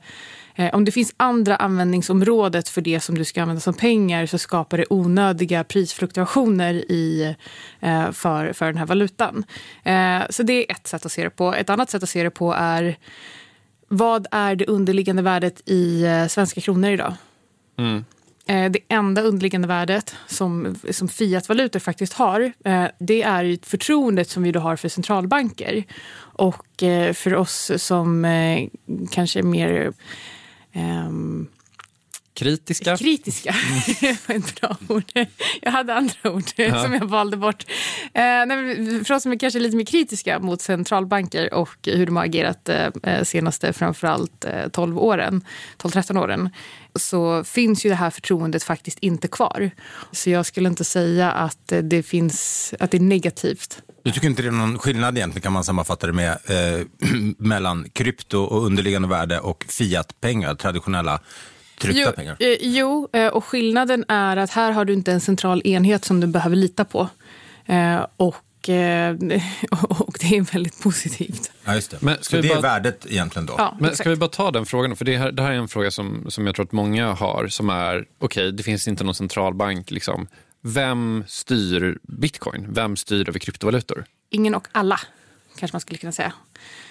om 0.73 0.85
det 0.85 0.93
finns 0.93 1.15
andra 1.17 1.57
användningsområdet 1.57 2.69
för 2.69 2.81
det 2.81 3.01
som 3.01 3.19
du 3.19 3.25
ska 3.25 3.43
använda 3.43 3.61
som 3.61 3.75
pengar 3.75 4.27
så 4.27 4.39
skapar 4.39 4.79
det 4.79 4.85
onödiga 4.91 5.65
prisfluktuationer 5.65 6.75
i, 6.75 7.37
eh, 7.81 8.11
för, 8.13 8.53
för 8.53 8.67
den 8.67 8.77
här 8.77 8.87
valutan. 8.87 9.45
Eh, 9.85 10.23
så 10.31 10.43
det 10.43 10.53
är 10.53 10.73
ett 10.73 10.87
sätt 10.87 11.07
att 11.07 11.13
se 11.13 11.25
det 11.25 11.31
på. 11.31 11.55
Ett 11.55 11.71
annat 11.71 11.91
sätt 11.91 12.03
att 12.03 12.09
se 12.09 12.23
det 12.23 12.31
på 12.31 12.53
är 12.53 12.97
vad 13.89 14.27
är 14.31 14.57
det 14.57 14.67
underliggande 14.67 15.23
värdet 15.23 15.69
i 15.69 16.05
svenska 16.29 16.61
kronor 16.61 16.91
idag? 16.91 17.15
Mm. 17.79 18.05
Det 18.47 18.79
enda 18.89 19.23
underliggande 19.23 19.69
värdet 19.69 20.15
som, 20.27 20.77
som 20.91 21.09
fiatvalutor 21.09 21.81
faktiskt 21.81 22.13
har 22.13 22.53
det 22.99 23.23
är 23.23 23.67
förtroendet 23.67 24.31
som 24.31 24.43
vi 24.43 24.53
då 24.53 24.61
har 24.61 24.77
för 24.77 24.89
centralbanker. 24.89 25.85
Och 26.19 26.67
för 27.15 27.35
oss 27.35 27.71
som 27.77 28.27
kanske 29.11 29.39
är 29.39 29.43
mer 29.43 29.93
Um, 30.75 31.49
kritiska? 32.35 32.97
Kritiska 32.97 33.55
det 34.01 34.29
var 34.29 34.35
ett 34.35 34.61
bra 34.61 34.77
ord. 34.89 35.27
Jag 35.63 35.71
hade 35.71 35.95
andra 35.95 36.33
ord 36.33 36.45
ja. 36.57 36.83
som 36.83 36.93
jag 36.93 37.05
valde 37.05 37.37
bort. 37.37 37.65
Eh, 38.15 38.47
för 39.05 39.13
oss 39.13 39.23
som 39.23 39.33
är 39.33 39.39
kanske 39.39 39.61
lite 39.61 39.77
mer 39.77 39.85
kritiska 39.85 40.39
mot 40.39 40.61
centralbanker 40.61 41.55
och 41.55 41.79
hur 41.83 42.07
de 42.07 42.17
har 42.17 42.25
agerat 42.25 42.69
eh, 42.69 43.23
senaste 43.23 43.73
framförallt 43.73 44.45
eh, 44.45 44.69
12 44.69 44.99
åren, 44.99 45.45
12-13 45.79 46.23
åren 46.23 46.51
så 46.95 47.45
finns 47.45 47.87
ju 47.87 47.89
det 47.91 47.97
här 47.97 48.11
förtroendet 48.11 48.63
faktiskt 48.63 48.99
inte 48.99 49.29
kvar. 49.29 49.71
Så 50.13 50.31
jag 50.31 50.47
skulle 50.47 50.69
inte 50.69 50.85
säga 50.85 51.33
att 51.33 51.73
det, 51.83 52.03
finns, 52.03 52.75
att 52.81 52.91
det 52.91 52.97
är 52.97 53.01
negativt. 53.01 53.83
Du 54.03 54.13
tycker 54.13 54.27
inte 54.27 54.43
det 54.43 54.49
är 54.49 54.53
någon 54.53 54.79
skillnad 54.79 55.17
egentligen 55.17 55.43
kan 55.43 55.53
man 55.53 55.65
sammanfatta 55.65 56.07
det 56.07 56.13
med 56.13 56.31
eh, 56.31 56.87
mellan 57.39 57.89
krypto 57.93 58.39
och 58.39 58.67
underliggande 58.67 59.09
värde 59.09 59.41
och 59.41 59.65
fiatpengar, 59.69 60.55
traditionella 60.55 61.21
tryckta 61.81 62.01
jo, 62.01 62.13
pengar? 62.17 62.37
Eh, 62.41 62.57
jo, 62.61 63.09
eh, 63.13 63.27
och 63.27 63.45
skillnaden 63.45 64.05
är 64.09 64.37
att 64.37 64.51
här 64.51 64.73
har 64.73 64.85
du 64.85 64.93
inte 64.93 65.13
en 65.13 65.21
central 65.21 65.63
enhet 65.65 66.05
som 66.05 66.21
du 66.21 66.27
behöver 66.27 66.57
lita 66.57 66.85
på. 66.85 67.09
Eh, 67.67 68.07
och, 68.17 68.69
eh, 68.69 69.13
och 69.89 70.17
det 70.21 70.37
är 70.37 70.53
väldigt 70.53 70.83
positivt. 70.83 71.53
Ja, 71.65 71.75
just 71.75 71.91
det. 71.91 71.97
Men 72.01 72.17
Så 72.21 72.37
det 72.37 72.49
bara... 72.49 72.59
är 72.59 72.63
värdet 72.63 73.07
egentligen 73.09 73.47
då? 73.47 73.55
Ja, 73.59 73.77
Men 73.81 73.97
ska 73.97 74.11
vi 74.11 74.17
bara 74.17 74.31
ta 74.31 74.51
den 74.51 74.67
frågan? 74.67 74.97
För 74.97 75.05
det 75.05 75.17
här, 75.17 75.33
det 75.33 75.43
här 75.43 75.51
är 75.51 75.55
en 75.55 75.69
fråga 75.69 75.91
som, 75.91 76.27
som 76.29 76.47
jag 76.47 76.55
tror 76.55 76.67
att 76.67 76.73
många 76.73 77.13
har. 77.13 77.49
Som 77.49 77.71
är, 77.71 77.95
okej, 77.97 78.07
okay, 78.19 78.51
det 78.51 78.63
finns 78.63 78.89
inte 78.89 79.05
någon 79.05 79.15
centralbank 79.15 79.91
liksom, 79.91 80.29
Vem 80.65 81.25
styr 81.27 81.99
bitcoin? 82.03 82.67
Vem 82.69 82.97
styr 82.97 83.29
över 83.29 83.39
kryptovalutor? 83.39 84.05
Ingen 84.31 84.55
och 84.55 84.69
alla, 84.73 85.01
kanske 85.57 85.75
man 85.75 85.81
skulle 85.81 85.99
kunna 85.99 86.13
säga. 86.13 86.33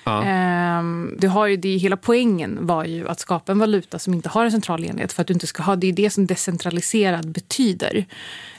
Ja. 0.04 0.24
Ehm, 0.24 1.16
du 1.20 1.28
har 1.28 1.48
ju 1.48 1.58
det, 1.58 1.78
hela 1.78 1.98
poängen 1.98 2.68
var 2.68 2.86
ju 2.86 3.08
att 3.08 3.20
skapa 3.20 3.52
en 3.52 3.60
valuta 3.60 4.00
som 4.00 4.14
inte 4.14 4.30
har 4.30 4.46
en 4.46 4.52
central 4.52 4.86
enhet. 4.86 5.14
För 5.14 5.22
att 5.22 5.28
du 5.28 5.34
inte 5.34 5.48
ska 5.48 5.64
ha, 5.64 5.76
det 5.76 5.88
är 5.88 5.94
det 5.94 6.10
som 6.10 6.28
decentraliserad 6.28 7.32
betyder. 7.32 8.06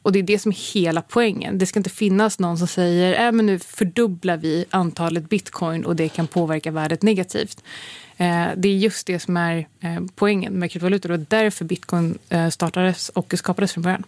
Och 0.02 0.12
det 0.12 0.18
är 0.18 0.22
det 0.22 0.38
som 0.38 0.52
är 0.52 0.74
hela 0.74 1.02
poängen. 1.02 1.58
Det 1.58 1.66
ska 1.66 1.78
inte 1.78 1.90
finnas 1.90 2.38
någon 2.38 2.58
som 2.58 2.66
säger 2.66 3.26
äh, 3.26 3.32
men 3.32 3.46
nu 3.46 3.58
fördubblar 3.58 4.36
vi 4.36 4.64
antalet 4.70 5.28
bitcoin 5.28 5.84
och 5.84 5.96
det 5.96 6.08
kan 6.08 6.26
påverka 6.26 6.70
värdet 6.70 7.02
negativt. 7.02 7.62
Eh, 8.16 8.46
det 8.56 8.68
är 8.68 8.76
just 8.76 9.06
det 9.06 9.18
som 9.18 9.36
är 9.36 9.56
eh, 9.80 10.00
poängen 10.14 10.52
med 10.52 10.70
kryptovalutor 10.70 11.10
och 11.10 11.18
därför 11.18 11.64
bitcoin 11.64 12.18
eh, 12.28 12.48
startades 12.48 13.08
och 13.08 13.34
skapades 13.36 13.72
från 13.72 13.82
början. 13.82 14.04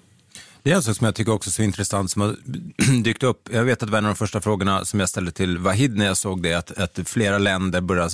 Det 0.64 0.70
är 0.70 0.76
en 0.76 0.82
sak 0.82 0.96
som 0.96 1.04
jag 1.04 1.14
tycker 1.14 1.32
också 1.32 1.50
är 1.50 1.52
så 1.52 1.62
intressant 1.62 2.10
som 2.10 2.22
har 2.22 2.36
dykt 3.02 3.22
upp. 3.22 3.48
Jag 3.52 3.64
vet 3.64 3.82
att 3.82 3.88
det 3.88 3.92
var 3.92 3.98
en 3.98 4.04
av 4.04 4.10
de 4.10 4.16
första 4.16 4.40
frågorna 4.40 4.84
som 4.84 5.00
jag 5.00 5.08
ställde 5.08 5.32
till 5.32 5.58
Wahid 5.58 5.96
när 5.96 6.06
jag 6.06 6.16
såg 6.16 6.42
det, 6.42 6.54
att, 6.54 6.70
att 6.70 7.08
flera 7.08 7.38
länder 7.38 7.80
börjar, 7.80 8.08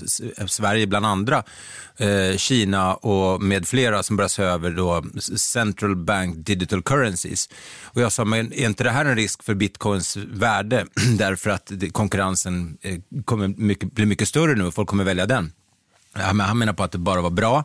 Sverige 0.46 0.86
bland 0.86 1.06
andra, 1.06 1.42
eh, 1.96 2.36
Kina 2.36 2.94
och 2.94 3.42
med 3.42 3.68
flera 3.68 4.02
som 4.02 4.16
börjar 4.16 4.28
se 4.28 4.42
över 4.42 4.70
då 4.70 5.04
central 5.36 5.96
bank 5.96 6.46
digital 6.46 6.82
currencies. 6.82 7.48
Och 7.84 8.00
jag 8.00 8.12
sa, 8.12 8.24
men 8.24 8.52
är 8.52 8.66
inte 8.66 8.84
det 8.84 8.90
här 8.90 9.04
en 9.04 9.16
risk 9.16 9.42
för 9.42 9.54
bitcoins 9.54 10.16
värde 10.16 10.86
därför 11.18 11.50
att 11.50 11.72
konkurrensen 11.92 12.78
eh, 12.80 12.98
kommer 13.24 13.48
mycket, 13.48 13.92
blir 13.92 14.06
mycket 14.06 14.28
större 14.28 14.54
nu 14.54 14.64
och 14.64 14.74
folk 14.74 14.88
kommer 14.88 15.04
välja 15.04 15.26
den? 15.26 15.52
Ja, 16.14 16.32
men 16.32 16.46
han 16.46 16.58
menar 16.58 16.72
på 16.72 16.82
att 16.82 16.92
det 16.92 16.98
bara 16.98 17.20
var 17.20 17.30
bra. 17.30 17.64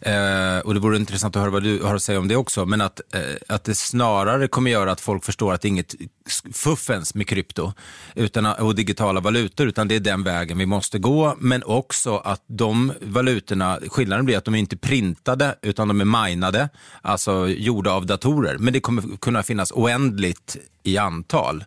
Eh, 0.00 0.58
och 0.58 0.74
det 0.74 0.80
vore 0.80 0.96
intressant 0.96 1.36
att 1.36 1.42
höra 1.42 1.50
vad 1.50 1.62
du 1.62 1.82
har 1.82 1.94
att 1.94 2.02
säga 2.02 2.18
om 2.18 2.28
det 2.28 2.36
också. 2.36 2.66
Men 2.66 2.80
att, 2.80 3.00
eh, 3.14 3.20
att 3.48 3.64
det 3.64 3.74
snarare 3.74 4.48
kommer 4.48 4.70
göra 4.70 4.92
att 4.92 5.00
folk 5.00 5.24
förstår 5.24 5.52
att 5.52 5.60
det 5.60 5.68
är 5.68 5.70
inget 5.70 5.94
fuffens 6.52 7.14
med 7.14 7.26
krypto 7.28 7.72
utan, 8.14 8.46
och 8.46 8.74
digitala 8.74 9.20
valutor, 9.20 9.68
utan 9.68 9.88
det 9.88 9.96
är 9.96 10.00
den 10.00 10.22
vägen 10.22 10.58
vi 10.58 10.66
måste 10.66 10.98
gå. 10.98 11.36
Men 11.38 11.62
också 11.62 12.16
att 12.16 12.42
de 12.46 12.92
valutorna, 13.00 13.78
skillnaden 13.88 14.24
blir 14.24 14.38
att 14.38 14.44
de 14.44 14.54
är 14.54 14.58
inte 14.58 14.76
printade 14.76 15.58
utan 15.62 15.88
de 15.88 16.00
är 16.00 16.28
minade, 16.28 16.68
alltså 17.02 17.48
gjorda 17.48 17.92
av 17.92 18.06
datorer. 18.06 18.58
Men 18.58 18.72
det 18.72 18.80
kommer 18.80 19.16
kunna 19.16 19.42
finnas 19.42 19.72
oändligt 19.72 20.56
i 20.82 20.98
antal 20.98 21.64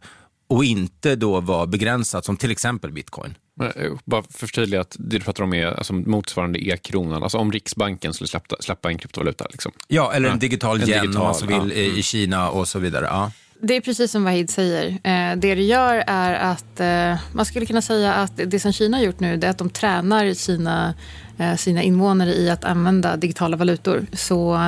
och 0.49 0.63
inte 0.63 1.15
då 1.15 1.39
vara 1.39 1.65
begränsat 1.65 2.25
som 2.25 2.37
till 2.37 2.51
exempel 2.51 2.91
bitcoin. 2.91 3.35
Eh, 3.61 3.91
bara 4.05 4.23
förtydliga 4.29 4.81
att 4.81 4.95
det 4.99 5.17
du 5.17 5.23
pratar 5.23 5.43
om 5.43 5.53
är 5.53 5.65
alltså 5.65 5.93
motsvarande 5.93 6.59
e-kronan. 6.59 7.23
Alltså 7.23 7.37
om 7.37 7.51
Riksbanken 7.51 8.13
skulle 8.13 8.27
släppa, 8.27 8.55
släppa 8.59 8.89
en 8.89 8.97
kryptovaluta. 8.97 9.45
Liksom. 9.51 9.71
Ja, 9.87 10.13
eller 10.13 10.29
en 10.29 10.39
digital 10.39 10.81
en 10.81 10.89
yen 10.89 11.01
digital, 11.01 11.21
om 11.21 11.27
man 11.27 11.35
så 11.35 11.45
vill 11.45 11.71
ja. 11.75 11.99
i 11.99 12.03
Kina 12.03 12.49
och 12.49 12.67
så 12.67 12.79
vidare. 12.79 13.05
Ja. 13.05 13.31
Det 13.59 13.75
är 13.75 13.81
precis 13.81 14.11
som 14.11 14.23
Wahid 14.23 14.49
säger. 14.49 14.87
Eh, 14.87 15.37
det 15.37 15.55
det 15.55 15.63
gör 15.63 16.03
är 16.07 16.33
att 16.33 16.79
eh, 16.79 17.19
man 17.33 17.45
skulle 17.45 17.65
kunna 17.65 17.81
säga 17.81 18.13
att 18.13 18.39
det 18.45 18.59
som 18.59 18.73
Kina 18.73 18.97
har 18.97 19.03
gjort 19.03 19.19
nu 19.19 19.33
är 19.33 19.49
att 19.49 19.57
de 19.57 19.69
tränar 19.69 20.33
sina, 20.33 20.93
eh, 21.37 21.55
sina 21.55 21.81
invånare 21.81 22.33
i 22.33 22.49
att 22.49 22.63
använda 22.63 23.17
digitala 23.17 23.57
valutor. 23.57 24.05
Så 24.13 24.59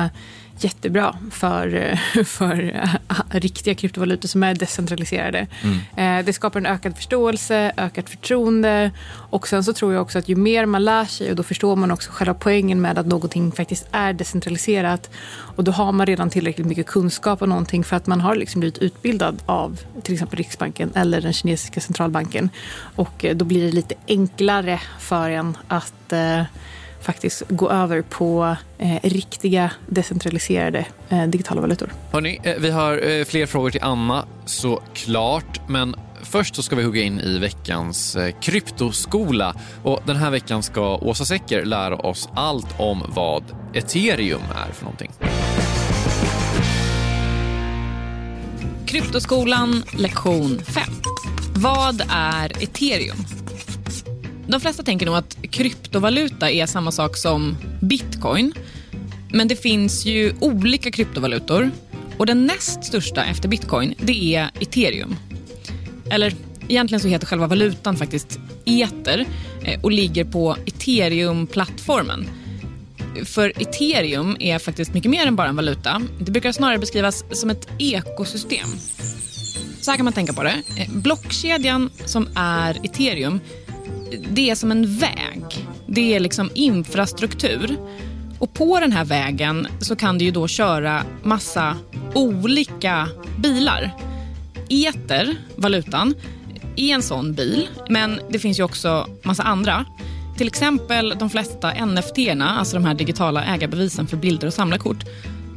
jättebra 0.64 1.16
för, 1.30 1.98
för 2.24 2.80
riktiga 3.30 3.74
kryptovalutor 3.74 4.28
som 4.28 4.42
är 4.42 4.54
decentraliserade. 4.54 5.46
Mm. 5.96 6.24
Det 6.24 6.32
skapar 6.32 6.60
en 6.60 6.66
ökad 6.66 6.96
förståelse, 6.96 7.72
ökat 7.76 8.10
förtroende 8.10 8.90
och 9.06 9.48
sen 9.48 9.64
så 9.64 9.72
tror 9.72 9.92
jag 9.92 10.02
också 10.02 10.18
att 10.18 10.28
ju 10.28 10.36
mer 10.36 10.66
man 10.66 10.84
lär 10.84 11.04
sig 11.04 11.30
och 11.30 11.36
då 11.36 11.42
förstår 11.42 11.76
man 11.76 11.90
också 11.90 12.10
själva 12.12 12.34
poängen 12.34 12.80
med 12.80 12.98
att 12.98 13.06
någonting 13.06 13.52
faktiskt 13.52 13.88
är 13.90 14.12
decentraliserat 14.12 15.10
och 15.56 15.64
då 15.64 15.72
har 15.72 15.92
man 15.92 16.06
redan 16.06 16.30
tillräckligt 16.30 16.66
mycket 16.66 16.86
kunskap 16.86 17.42
om 17.42 17.48
någonting 17.48 17.84
för 17.84 17.96
att 17.96 18.06
man 18.06 18.20
har 18.20 18.34
liksom 18.34 18.60
blivit 18.60 18.78
utbildad 18.78 19.42
av 19.46 19.80
till 20.02 20.14
exempel 20.14 20.36
Riksbanken 20.36 20.92
eller 20.94 21.20
den 21.20 21.32
kinesiska 21.32 21.80
centralbanken 21.80 22.50
och 22.96 23.24
då 23.34 23.44
blir 23.44 23.66
det 23.66 23.72
lite 23.72 23.94
enklare 24.08 24.80
för 24.98 25.30
en 25.30 25.56
att 25.68 26.12
faktiskt 27.00 27.42
gå 27.48 27.70
över 27.70 28.02
på 28.02 28.56
eh, 28.78 28.96
riktiga 29.02 29.70
decentraliserade 29.86 30.86
eh, 31.08 31.26
digitala 31.26 31.60
valutor. 31.60 31.92
Hörrni, 32.12 32.40
eh, 32.42 32.54
vi 32.58 32.70
har 32.70 33.10
eh, 33.10 33.24
fler 33.24 33.46
frågor 33.46 33.70
till 33.70 33.82
Anna 33.82 34.26
såklart, 34.46 35.60
men 35.68 35.96
först 36.22 36.54
så 36.54 36.62
ska 36.62 36.76
vi 36.76 36.82
hugga 36.82 37.02
in 37.02 37.20
i 37.20 37.38
veckans 37.38 38.16
eh, 38.16 38.34
kryptoskola. 38.40 39.54
Och 39.82 40.00
den 40.06 40.16
här 40.16 40.30
veckan 40.30 40.62
ska 40.62 40.96
Åsa 40.96 41.24
Secker 41.24 41.64
lära 41.64 41.96
oss 41.96 42.28
allt 42.34 42.80
om 42.80 43.04
vad 43.08 43.44
ethereum 43.74 44.42
är 44.68 44.72
för 44.72 44.84
någonting. 44.84 45.10
Kryptoskolan 48.86 49.82
lektion 49.98 50.58
5. 50.58 50.82
Vad 51.54 52.02
är 52.10 52.62
ethereum? 52.62 53.16
De 54.50 54.60
flesta 54.60 54.82
tänker 54.82 55.06
nog 55.06 55.14
att 55.14 55.36
kryptovaluta 55.50 56.50
är 56.50 56.66
samma 56.66 56.92
sak 56.92 57.16
som 57.16 57.56
bitcoin. 57.80 58.52
Men 59.32 59.48
det 59.48 59.56
finns 59.56 60.06
ju 60.06 60.32
olika 60.40 60.90
kryptovalutor 60.90 61.70
och 62.18 62.26
den 62.26 62.46
näst 62.46 62.84
största 62.84 63.24
efter 63.24 63.48
bitcoin 63.48 63.94
det 63.98 64.34
är 64.34 64.50
ethereum. 64.60 65.16
Eller 66.10 66.34
egentligen 66.68 67.00
så 67.00 67.08
heter 67.08 67.26
själva 67.26 67.46
valutan 67.46 67.96
faktiskt 67.96 68.38
ether 68.64 69.26
eh, 69.64 69.80
och 69.80 69.92
ligger 69.92 70.24
på 70.24 70.56
ethereum-plattformen. 70.66 72.28
För 73.24 73.52
ethereum 73.62 74.36
är 74.40 74.58
faktiskt 74.58 74.94
mycket 74.94 75.10
mer 75.10 75.26
än 75.26 75.36
bara 75.36 75.48
en 75.48 75.56
valuta. 75.56 76.02
Det 76.18 76.30
brukar 76.30 76.52
snarare 76.52 76.78
beskrivas 76.78 77.24
som 77.32 77.50
ett 77.50 77.68
ekosystem. 77.78 78.68
Så 79.80 79.90
här 79.90 79.96
kan 79.96 80.04
man 80.04 80.12
tänka 80.12 80.32
på 80.32 80.42
det. 80.42 80.62
Eh, 80.76 80.90
blockkedjan 80.90 81.90
som 82.06 82.28
är 82.34 82.86
ethereum 82.86 83.40
det 84.30 84.50
är 84.50 84.54
som 84.54 84.70
en 84.70 84.96
väg. 84.96 85.66
Det 85.86 86.14
är 86.14 86.20
liksom 86.20 86.50
infrastruktur. 86.54 87.76
Och 88.38 88.54
på 88.54 88.80
den 88.80 88.92
här 88.92 89.04
vägen 89.04 89.66
så 89.80 89.96
kan 89.96 90.18
du 90.18 90.24
ju 90.24 90.30
då 90.30 90.48
köra 90.48 91.02
massa 91.22 91.76
olika 92.14 93.08
bilar. 93.38 93.96
Eter, 94.68 95.36
valutan, 95.56 96.14
är 96.76 96.94
en 96.94 97.02
sån 97.02 97.34
bil, 97.34 97.68
men 97.88 98.20
det 98.30 98.38
finns 98.38 98.58
ju 98.58 98.62
också 98.62 99.06
massa 99.22 99.42
andra. 99.42 99.84
Till 100.36 100.46
exempel 100.46 101.14
de 101.18 101.30
flesta 101.30 101.72
NFT-erna, 101.72 102.48
alltså 102.48 102.76
de 102.76 102.84
här 102.84 102.94
digitala 102.94 103.44
ägarbevisen 103.44 104.06
för 104.06 104.16
bilder 104.16 104.46
och 104.46 104.54
samlarkort, 104.54 105.04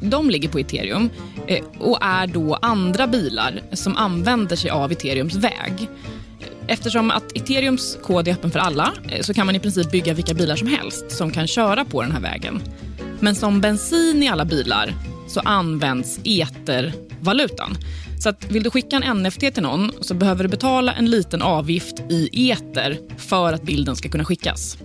de 0.02 0.30
ligger 0.30 0.50
på 0.50 0.60
ethereum 0.60 1.10
eh, 1.48 1.64
och 1.80 2.00
är 2.02 2.28
då 2.28 2.56
andra 2.62 3.08
bilar 3.08 3.62
som 3.74 3.98
använder 3.98 4.56
sig 4.56 4.70
av 4.70 4.92
ethereums 4.92 5.36
väg. 5.36 5.90
Eftersom 6.68 7.12
att 7.12 7.38
ethereums 7.38 7.98
kod 8.04 8.28
är 8.28 8.32
öppen 8.32 8.52
för 8.52 8.60
alla 8.60 8.94
eh, 9.10 9.22
så 9.22 9.34
kan 9.34 9.46
man 9.46 9.56
i 9.56 9.60
princip 9.60 9.92
bygga 9.92 10.14
vilka 10.14 10.34
bilar 10.34 10.56
som 10.56 10.68
helst 10.68 11.12
som 11.12 11.32
kan 11.32 11.48
köra 11.48 11.86
på 11.86 12.02
den 12.02 12.12
här 12.12 12.22
vägen. 12.22 12.62
Men 13.20 13.36
som 13.36 13.62
bensin 13.62 14.24
i 14.24 14.28
alla 14.28 14.46
bilar 14.46 14.94
så 15.28 15.40
används 15.40 16.20
etervalutan. 16.24 17.78
Så 18.20 18.30
att 18.30 18.52
vill 18.52 18.64
du 18.64 18.70
skicka 18.70 18.96
en 18.96 19.24
NFT 19.24 19.40
till 19.40 19.64
någon 19.64 19.92
så 20.02 20.14
behöver 20.14 20.44
du 20.44 20.50
betala 20.50 20.94
en 20.94 21.10
liten 21.10 21.42
avgift 21.42 22.00
i 22.10 22.50
eter 22.52 22.98
för 23.18 23.54
att 23.54 23.64
bilden 23.64 23.96
ska 23.96 24.10
kunna 24.10 24.26
skickas. 24.26 24.78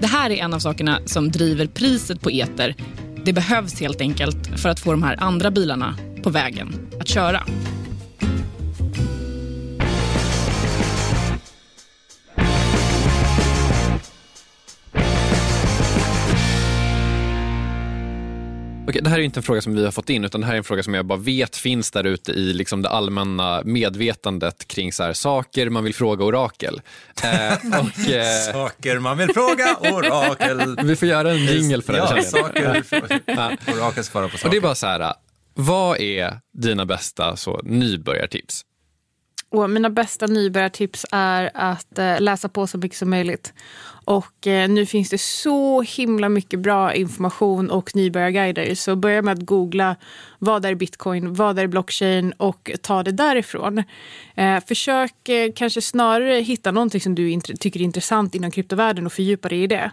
Det 0.00 0.06
här 0.06 0.30
är 0.30 0.36
en 0.36 0.54
av 0.54 0.58
sakerna 0.58 0.98
som 1.06 1.30
driver 1.30 1.66
priset 1.66 2.20
på 2.20 2.30
eter. 2.30 2.74
Det 3.24 3.32
behövs 3.32 3.80
helt 3.80 4.00
enkelt 4.00 4.60
för 4.60 4.68
att 4.68 4.80
få 4.80 4.90
de 4.90 5.02
här 5.02 5.16
andra 5.22 5.50
bilarna 5.50 5.96
på 6.22 6.30
vägen 6.30 6.74
att 7.00 7.08
köra. 7.08 7.42
Okej, 18.88 19.02
det 19.02 19.10
här 19.10 19.18
är 19.18 19.22
inte 19.22 19.38
en 19.40 19.44
fråga 19.44 19.60
som 19.60 19.74
vi 19.74 19.84
har 19.84 19.92
fått 19.92 20.10
in, 20.10 20.24
utan 20.24 20.40
det 20.40 20.46
här 20.46 20.54
är 20.54 20.58
en 20.58 20.64
fråga 20.64 20.82
som 20.82 20.94
jag 20.94 21.06
bara 21.06 21.18
vet 21.18 21.56
finns 21.56 21.90
där 21.90 22.04
ute 22.04 22.32
i 22.32 22.52
liksom 22.52 22.82
det 22.82 22.88
allmänna 22.88 23.62
medvetandet 23.64 24.68
kring 24.68 24.92
så 24.92 25.02
här, 25.02 25.12
saker 25.12 25.70
man 25.70 25.84
vill 25.84 25.94
fråga 25.94 26.24
orakel. 26.24 26.80
Eh, 27.22 27.52
och, 27.80 28.10
eh... 28.10 28.52
saker 28.52 28.98
man 28.98 29.18
vill 29.18 29.28
fråga 29.34 29.76
orakel. 29.76 30.76
Vi 30.82 30.96
får 30.96 31.08
göra 31.08 31.30
en 31.30 31.44
jingel 31.44 31.82
för 31.82 31.92
det. 31.92 31.98
Ja, 31.98 32.22
saker. 32.22 32.84
ja. 33.26 33.52
Orakel 33.74 34.04
svarar 34.04 34.28
på 34.28 34.38
saker. 34.38 34.46
Och 34.46 34.50
det 34.50 34.56
är 34.56 34.60
bara 34.60 34.74
så 34.74 34.86
här, 34.86 35.14
vad 35.54 36.00
är 36.00 36.40
dina 36.52 36.86
bästa 36.86 37.36
så, 37.36 37.60
nybörjartips? 37.64 38.62
Och 39.48 39.70
mina 39.70 39.90
bästa 39.90 40.26
nybörjartips 40.26 41.06
är 41.12 41.50
att 41.54 41.98
eh, 41.98 42.20
läsa 42.20 42.48
på 42.48 42.66
så 42.66 42.78
mycket 42.78 42.98
som 42.98 43.10
möjligt. 43.10 43.52
Och 44.06 44.46
eh, 44.46 44.68
nu 44.68 44.86
finns 44.86 45.10
det 45.10 45.20
så 45.20 45.82
himla 45.82 46.28
mycket 46.28 46.60
bra 46.60 46.94
information 46.94 47.70
och 47.70 47.96
nybörjarguider. 47.96 48.74
Så 48.74 48.96
börja 48.96 49.22
med 49.22 49.32
att 49.32 49.46
googla 49.46 49.96
vad 50.38 50.64
är 50.64 50.74
bitcoin, 50.74 51.34
vad 51.34 51.58
är 51.58 51.66
blockchain 51.66 52.32
och 52.32 52.70
ta 52.82 53.02
det 53.02 53.12
därifrån. 53.12 53.82
Eh, 54.34 54.60
försök 54.66 55.28
eh, 55.28 55.52
kanske 55.56 55.82
snarare 55.82 56.34
hitta 56.34 56.70
någonting 56.70 57.00
som 57.00 57.14
du 57.14 57.40
tycker 57.40 57.80
är 57.80 57.84
intressant 57.84 58.34
inom 58.34 58.50
kryptovärlden 58.50 59.06
och 59.06 59.12
fördjupa 59.12 59.48
dig 59.48 59.62
i 59.62 59.66
det. 59.66 59.90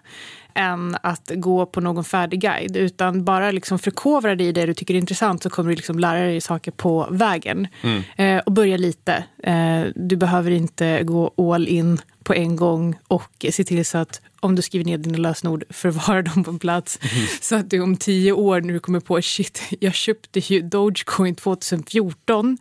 än 0.55 0.97
att 1.03 1.31
gå 1.35 1.65
på 1.65 1.81
någon 1.81 2.03
färdig 2.03 2.41
guide. 2.41 2.77
Utan 2.77 3.25
bara 3.25 3.51
liksom 3.51 3.79
förkovra 3.79 4.35
dig 4.35 4.47
i 4.47 4.51
det 4.51 4.65
du 4.65 4.73
tycker 4.73 4.93
är 4.93 4.97
intressant 4.97 5.43
så 5.43 5.49
kommer 5.49 5.69
du 5.69 5.75
liksom 5.75 5.99
lära 5.99 6.19
dig 6.25 6.41
saker 6.41 6.71
på 6.71 7.07
vägen. 7.11 7.67
Mm. 7.81 8.03
Eh, 8.17 8.43
och 8.45 8.51
börja 8.51 8.77
lite. 8.77 9.23
Eh, 9.43 9.81
du 9.95 10.15
behöver 10.15 10.51
inte 10.51 11.03
gå 11.03 11.33
all 11.37 11.67
in 11.67 12.01
på 12.23 12.33
en 12.33 12.55
gång 12.55 12.95
och 13.07 13.45
se 13.51 13.63
till 13.63 13.85
så 13.85 13.97
att 13.97 14.21
om 14.39 14.55
du 14.55 14.61
skriver 14.61 14.85
ner 14.85 14.97
dina 14.97 15.17
lösenord, 15.17 15.63
förvara 15.69 16.21
dem 16.21 16.43
på 16.43 16.59
plats. 16.59 16.99
Mm. 17.01 17.27
Så 17.41 17.55
att 17.55 17.69
du 17.69 17.79
om 17.79 17.97
tio 17.97 18.31
år 18.31 18.61
när 18.61 18.73
du 18.73 18.79
kommer 18.79 18.99
på 18.99 19.21
shit, 19.21 19.61
jag 19.79 19.93
köpte 19.93 20.39
ju 20.39 20.61
Dogecoin 20.61 21.35
2014. 21.35 22.57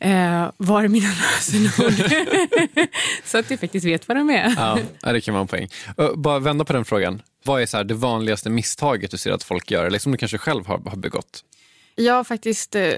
Eh, 0.00 0.50
var 0.56 0.82
är 0.84 0.88
mina 0.88 1.08
lösenord? 1.36 2.12
så 3.24 3.38
att 3.38 3.48
du 3.48 3.56
faktiskt 3.56 3.86
vet 3.86 4.08
vad 4.08 4.16
de 4.16 4.30
är. 4.30 4.54
Ja, 5.02 5.12
det 5.12 5.20
kan 5.20 5.34
vara 5.34 5.42
en 5.42 5.48
poäng. 5.48 5.68
Ö, 5.96 6.08
Bara 6.16 6.38
vända 6.38 6.64
på 6.64 6.72
den 6.72 6.84
frågan. 6.84 7.22
Vad 7.44 7.62
är 7.62 7.66
så 7.66 7.82
det 7.82 7.94
vanligaste 7.94 8.50
misstaget 8.50 9.10
du 9.10 9.16
ser 9.16 9.30
att 9.32 9.42
folk 9.42 9.70
gör, 9.70 9.84
eller 9.84 9.98
som 9.98 10.12
du 10.12 10.18
kanske 10.18 10.38
själv 10.38 10.66
har, 10.66 10.78
har 10.86 10.96
begått? 10.96 11.44
Jag 11.94 12.14
har 12.14 12.24
faktiskt 12.24 12.74
eh, 12.74 12.92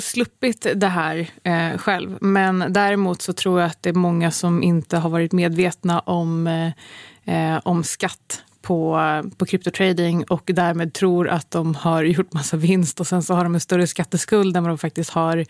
sluppit 0.00 0.66
det 0.74 0.88
här 0.88 1.30
eh, 1.42 1.78
själv. 1.78 2.18
Men 2.20 2.64
däremot 2.68 3.22
så 3.22 3.32
tror 3.32 3.60
jag 3.60 3.66
att 3.66 3.82
det 3.82 3.88
är 3.88 3.94
många 3.94 4.30
som 4.30 4.62
inte 4.62 4.96
har 4.96 5.10
varit 5.10 5.32
medvetna 5.32 6.00
om, 6.00 6.46
eh, 6.46 7.54
eh 7.54 7.60
om 7.64 7.84
skatt 7.84 8.42
på, 8.62 9.00
på 9.36 9.46
kryptotrading 9.46 10.24
och 10.24 10.42
därmed 10.46 10.92
tror 10.92 11.28
att 11.28 11.50
de 11.50 11.74
har 11.74 12.04
gjort 12.14 12.32
massa 12.32 12.56
vinst 12.56 13.00
och 13.00 13.06
sen 13.06 13.22
så 13.22 13.34
har 13.34 13.44
de 13.44 13.54
en 13.54 13.60
större 13.60 13.86
skatteskuld 13.86 14.56
än 14.56 14.62
vad 14.62 14.70
de 14.70 14.78
faktiskt 14.78 15.10
har 15.10 15.44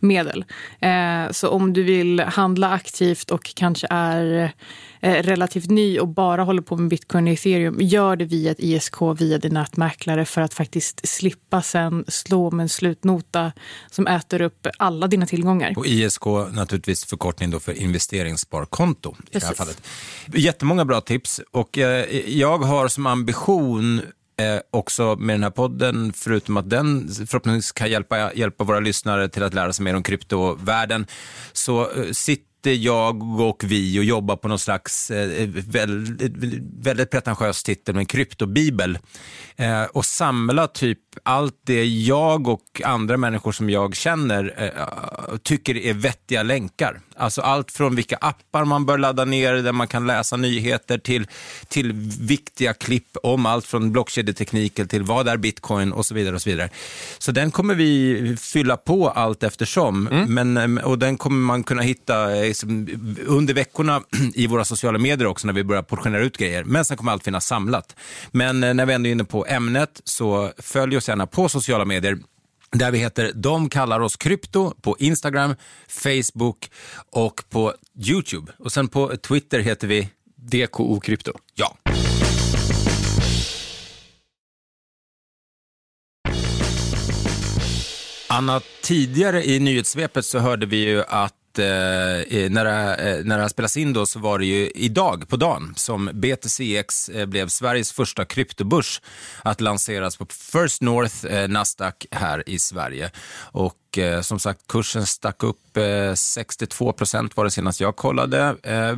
medel. 0.00 0.44
Eh, 0.80 1.30
så 1.30 1.48
om 1.48 1.72
du 1.72 1.82
vill 1.82 2.20
handla 2.20 2.70
aktivt 2.70 3.30
och 3.30 3.52
kanske 3.54 3.86
är 3.90 4.52
relativt 5.00 5.70
ny 5.70 5.98
och 5.98 6.08
bara 6.08 6.42
håller 6.42 6.62
på 6.62 6.76
med 6.76 6.90
bitcoin 6.90 7.26
och 7.26 7.32
ethereum, 7.32 7.76
gör 7.80 8.16
det 8.16 8.24
via 8.24 8.50
ett 8.50 8.60
ISK, 8.60 8.94
via 9.18 9.38
din 9.38 9.54
nätmäklare 9.54 10.24
för 10.24 10.40
att 10.40 10.54
faktiskt 10.54 11.08
slippa 11.08 11.62
sen 11.62 12.04
slå 12.08 12.50
med 12.50 12.62
en 12.62 12.68
slutnota 12.68 13.52
som 13.90 14.06
äter 14.06 14.40
upp 14.40 14.66
alla 14.78 15.06
dina 15.06 15.26
tillgångar. 15.26 15.74
Och 15.76 15.86
ISK 15.86 16.24
naturligtvis 16.52 17.04
förkortning 17.04 17.50
då 17.50 17.60
för 17.60 17.72
investeringssparkonto 17.72 19.10
i 19.10 19.14
det 19.30 19.38
här 19.38 19.40
Precis. 19.40 19.56
fallet. 19.56 19.82
Jättemånga 20.34 20.84
bra 20.84 21.00
tips 21.00 21.40
och 21.50 21.78
eh, 21.78 22.28
jag 22.28 22.58
har 22.58 22.88
som 22.88 23.06
ambition 23.06 23.98
eh, 23.98 24.60
också 24.70 25.16
med 25.16 25.34
den 25.34 25.42
här 25.42 25.50
podden, 25.50 26.12
förutom 26.16 26.56
att 26.56 26.70
den 26.70 27.08
förhoppningsvis 27.26 27.72
kan 27.72 27.90
hjälpa, 27.90 28.34
hjälpa 28.34 28.64
våra 28.64 28.80
lyssnare 28.80 29.28
till 29.28 29.42
att 29.42 29.54
lära 29.54 29.72
sig 29.72 29.84
mer 29.84 29.96
om 29.96 30.02
kryptovärlden, 30.02 31.06
så 31.52 31.90
eh, 31.90 32.12
sitter 32.12 32.47
jag 32.66 33.40
och 33.40 33.64
vi 33.64 34.00
och 34.00 34.04
jobbar 34.04 34.36
på 34.36 34.48
någon 34.48 34.58
slags 34.58 35.10
eh, 35.10 35.48
väldigt, 35.48 36.32
väldigt 36.80 37.10
pretentiös 37.10 37.62
titel 37.62 37.94
med 37.94 38.00
en 38.00 38.06
kryptobibel 38.06 38.98
eh, 39.56 39.82
och 39.82 40.04
samla 40.04 40.66
typ 40.66 40.98
allt 41.22 41.54
det 41.66 41.84
jag 41.84 42.48
och 42.48 42.80
andra 42.84 43.16
människor 43.16 43.52
som 43.52 43.70
jag 43.70 43.96
känner 43.96 44.54
eh, 44.76 45.36
tycker 45.42 45.76
är 45.76 45.94
vettiga 45.94 46.42
länkar. 46.42 47.00
Alltså 47.16 47.40
allt 47.40 47.70
från 47.72 47.96
vilka 47.96 48.16
appar 48.16 48.64
man 48.64 48.86
bör 48.86 48.98
ladda 48.98 49.24
ner 49.24 49.54
där 49.54 49.72
man 49.72 49.88
kan 49.88 50.06
läsa 50.06 50.36
nyheter 50.36 50.98
till, 50.98 51.26
till 51.68 51.92
viktiga 52.20 52.74
klipp 52.74 53.16
om 53.22 53.46
allt 53.46 53.66
från 53.66 53.92
blockkedjetekniker 53.92 54.84
till 54.84 55.02
vad 55.02 55.28
är 55.28 55.36
bitcoin 55.36 55.92
och 55.92 56.06
så 56.06 56.14
vidare. 56.14 56.34
och 56.34 56.42
Så 56.42 56.50
vidare. 56.50 56.70
Så 57.18 57.32
den 57.32 57.50
kommer 57.50 57.74
vi 57.74 58.36
fylla 58.40 58.76
på 58.76 59.08
allt 59.10 59.42
eftersom. 59.42 60.08
Men, 60.28 60.56
eh, 60.78 60.84
och 60.84 60.98
den 60.98 61.16
kommer 61.16 61.38
man 61.38 61.62
kunna 61.62 61.82
hitta 61.82 62.36
eh, 62.36 62.52
som- 62.52 62.88
under 63.26 63.54
veckorna 63.54 64.02
i 64.34 64.46
våra 64.46 64.64
sociala 64.64 64.98
medier 64.98 65.26
också 65.28 65.46
när 65.46 65.54
vi 65.54 65.64
börjar 65.64 65.82
portionera 65.82 66.22
ut 66.22 66.36
grejer. 66.36 66.64
Men 66.64 66.84
sen 66.84 66.96
kommer 66.96 67.12
allt 67.12 67.24
finnas 67.24 67.46
samlat. 67.46 67.96
Men 68.30 68.64
eh, 68.64 68.74
när 68.74 68.86
vi 68.86 68.92
ändå 68.94 69.08
är 69.08 69.12
inne 69.12 69.24
på 69.24 69.46
ämnet 69.46 70.00
så 70.04 70.52
följ 70.58 70.96
oss 70.96 71.07
gärna 71.08 71.26
på 71.26 71.48
sociala 71.48 71.84
medier 71.84 72.18
där 72.70 72.90
vi 72.90 72.98
heter 72.98 73.32
De 73.34 73.68
kallar 73.70 74.00
oss 74.00 74.16
krypto 74.16 74.74
på 74.80 74.96
Instagram, 74.98 75.54
Facebook 75.88 76.70
och 77.10 77.44
på 77.50 77.74
YouTube. 78.08 78.52
Och 78.58 78.72
sen 78.72 78.88
på 78.88 79.16
Twitter 79.16 79.60
heter 79.60 79.86
vi 79.86 80.08
DKO 80.36 81.00
Krypto. 81.00 81.32
Ja. 81.54 81.76
Anna, 88.30 88.60
tidigare 88.82 89.44
i 89.44 89.60
nyhetssvepet 89.60 90.24
så 90.24 90.38
hörde 90.38 90.66
vi 90.66 90.76
ju 90.76 91.02
att 91.08 91.37
eh, 91.58 92.50
när, 92.50 92.64
det, 92.64 92.94
eh, 92.94 93.24
när 93.24 93.36
det 93.36 93.42
här 93.42 93.48
spelas 93.48 93.76
in 93.76 93.92
då 93.92 94.06
så 94.06 94.18
var 94.18 94.38
det 94.38 94.46
ju 94.46 94.70
idag 94.74 95.28
på 95.28 95.36
dagen 95.36 95.72
som 95.76 96.10
BTCX 96.12 97.08
eh, 97.08 97.26
blev 97.26 97.48
Sveriges 97.48 97.92
första 97.92 98.24
kryptobörs 98.24 99.00
att 99.42 99.60
lanseras 99.60 100.16
på 100.16 100.26
First 100.30 100.82
North 100.82 101.26
eh, 101.26 101.48
Nasdaq 101.48 102.06
här 102.10 102.48
i 102.48 102.58
Sverige. 102.58 103.10
Och 103.40 103.98
eh, 103.98 104.20
som 104.20 104.38
sagt, 104.38 104.60
kursen 104.66 105.06
stack 105.06 105.42
upp 105.42 105.76
eh, 105.76 106.14
62 106.14 106.92
procent 106.92 107.36
var 107.36 107.44
det 107.44 107.50
senast 107.50 107.80
jag 107.80 107.96
kollade. 107.96 108.56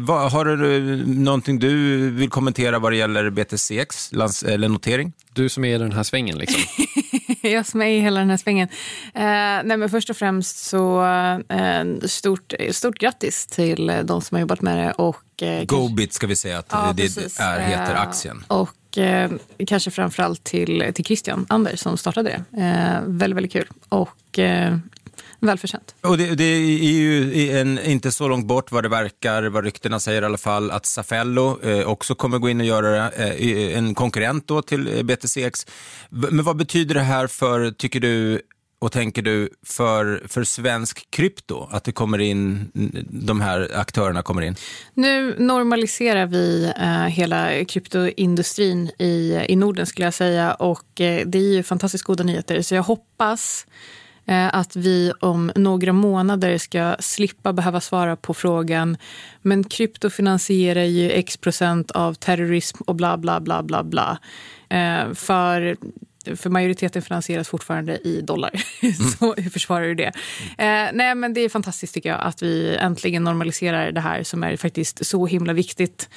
Har 0.09 0.45
du 0.45 1.07
någonting 1.07 1.59
du 1.59 2.11
vill 2.11 2.31
kommentera 2.31 2.79
vad 2.79 2.93
det 2.93 2.97
gäller 2.97 3.31
BTCX 3.31 4.13
lans- 4.13 4.43
eller 4.43 4.69
notering? 4.69 5.13
Du 5.33 5.49
som 5.49 5.65
är 5.65 5.75
i 5.75 5.79
den 5.79 5.93
här 5.93 6.03
svängen 6.03 6.39
liksom. 6.39 6.63
jag 7.43 7.67
som 7.67 7.83
är 7.83 7.87
i 7.87 8.01
hela 8.01 8.21
den 8.21 8.31
här 8.31 8.37
svängen. 8.37 8.69
Eh, 9.15 9.23
nej, 9.65 9.77
men 9.77 9.91
först 9.91 10.11
och 10.11 10.17
främst 10.17 10.59
så 10.59 11.05
eh, 11.49 11.85
stort, 12.03 12.53
stort 12.71 12.99
grattis 12.99 13.47
till 13.47 13.93
de 14.05 14.21
som 14.21 14.35
har 14.35 14.41
jobbat 14.41 14.61
med 14.61 14.79
det. 14.79 14.93
Och, 14.93 15.43
eh, 15.43 15.65
Gobit 15.65 16.13
ska 16.13 16.27
vi 16.27 16.37
säga 16.37 16.59
att 16.59 16.67
Ja, 16.71 16.93
det 16.97 17.17
är, 17.17 17.61
heter 17.61 17.95
Eh, 17.95 18.01
aktien. 18.01 18.45
Och 18.49 18.99
eh, 18.99 19.31
kanske 19.67 19.91
framförallt 19.91 20.45
till, 20.45 20.93
till 20.95 21.05
Christian 21.05 21.47
Anders 21.49 21.81
som 21.81 21.97
startade 21.97 22.43
det. 22.51 22.61
Eh, 22.63 23.03
väldigt, 23.07 23.37
väldigt 23.37 23.53
kul. 23.53 23.69
Och 23.89 24.39
eh, 24.39 24.79
välförtjänt. 25.41 25.95
Och 26.01 26.19
det, 26.19 26.35
det 26.35 26.45
är 26.45 26.93
ju 26.93 27.51
en, 27.59 27.79
inte 27.79 28.13
så 28.13 28.29
långt 28.29 28.47
bort 28.47 28.73
vad 28.73 28.85
det 28.85 28.89
verkar, 28.89 29.43
vad 29.43 29.65
ryktena 29.65 30.01
säger 30.01 30.23
i 30.23 30.25
alla 30.25 30.39
fall, 30.39 30.71
att 30.71 30.87
Safello 30.87 31.63
eh, 31.63 31.87
också 31.87 32.15
kommer 32.15 32.39
gå 32.39 32.49
in 32.49 32.61
och 32.61 32.67
göra 32.67 33.11
eh, 33.11 33.77
en 33.79 33.95
konkurrent 33.95 34.49
då 34.49 34.63
till 34.63 34.97
eh, 34.97 35.03
BTCX. 35.03 35.67
Men 36.09 36.45
vad 36.45 36.57
betyder 36.57 36.95
det 36.95 37.01
här 37.01 37.27
för, 37.27 37.71
tycker 37.71 38.01
du, 38.01 38.41
och 38.81 38.93
tänker 38.93 39.23
du, 39.23 39.49
för, 39.67 40.23
för 40.29 40.45
svensk 40.45 41.11
krypto? 41.11 41.69
Att 41.71 41.85
det 41.85 41.93
kommer 41.93 42.19
in, 42.19 42.71
de 43.11 43.41
här 43.41 43.71
aktörerna 43.75 44.23
kommer 44.23 44.43
in? 44.43 44.57
Nu 44.95 45.37
normaliserar 45.39 46.27
vi 46.27 46.73
eh, 46.81 47.07
hela 47.07 47.65
kryptoindustrin 47.65 48.91
i, 48.99 49.45
i 49.49 49.57
Norden 49.57 49.87
skulle 49.87 50.07
jag 50.07 50.15
säga. 50.15 50.55
Och 50.55 51.01
eh, 51.01 51.27
det 51.27 51.39
är 51.39 51.53
ju 51.53 51.63
fantastiskt 51.63 52.05
goda 52.05 52.25
nyheter. 52.25 52.63
Så 52.63 52.75
jag 52.75 52.83
hoppas 52.83 53.67
att 54.53 54.77
vi 54.77 55.13
om 55.21 55.53
några 55.55 55.93
månader 55.93 56.59
ska 56.59 56.97
slippa 56.99 57.53
behöva 57.53 57.81
svara 57.81 58.17
på 58.17 58.35
frågan 58.35 58.97
men 59.43 59.65
krypto 59.65 60.11
finansierar 60.11 60.85
ju 60.85 61.11
x 61.11 61.37
procent 61.37 61.91
av 61.91 62.15
terrorism 62.15 62.83
och 62.87 62.95
bla 62.95 63.17
bla 63.17 63.41
bla 63.41 63.63
bla 63.63 63.83
bla. 63.83 64.19
Eh, 64.69 65.13
för 65.15 65.77
för 66.37 66.51
majoriteten 66.51 67.03
finansieras 67.03 67.49
fortfarande 67.49 67.99
i 67.99 68.21
dollar. 68.21 68.51
Så 69.19 69.35
hur 69.35 69.51
försvarar 69.51 69.87
du 69.87 69.95
det? 69.95 70.13
Eh, 70.59 70.91
nej, 70.93 71.15
men 71.15 71.35
det 71.35 71.41
är 71.41 71.49
fantastiskt 71.49 71.95
tycker 71.95 72.09
jag 72.09 72.21
att 72.21 72.43
vi 72.43 72.77
äntligen 72.77 73.25
normaliserar 73.25 73.93
det 73.93 74.01
här 74.01 74.23
som 74.23 74.43
är 74.43 74.57
faktiskt 74.57 75.07
så 75.07 75.27
himla 75.27 75.53
viktigt 75.53 76.09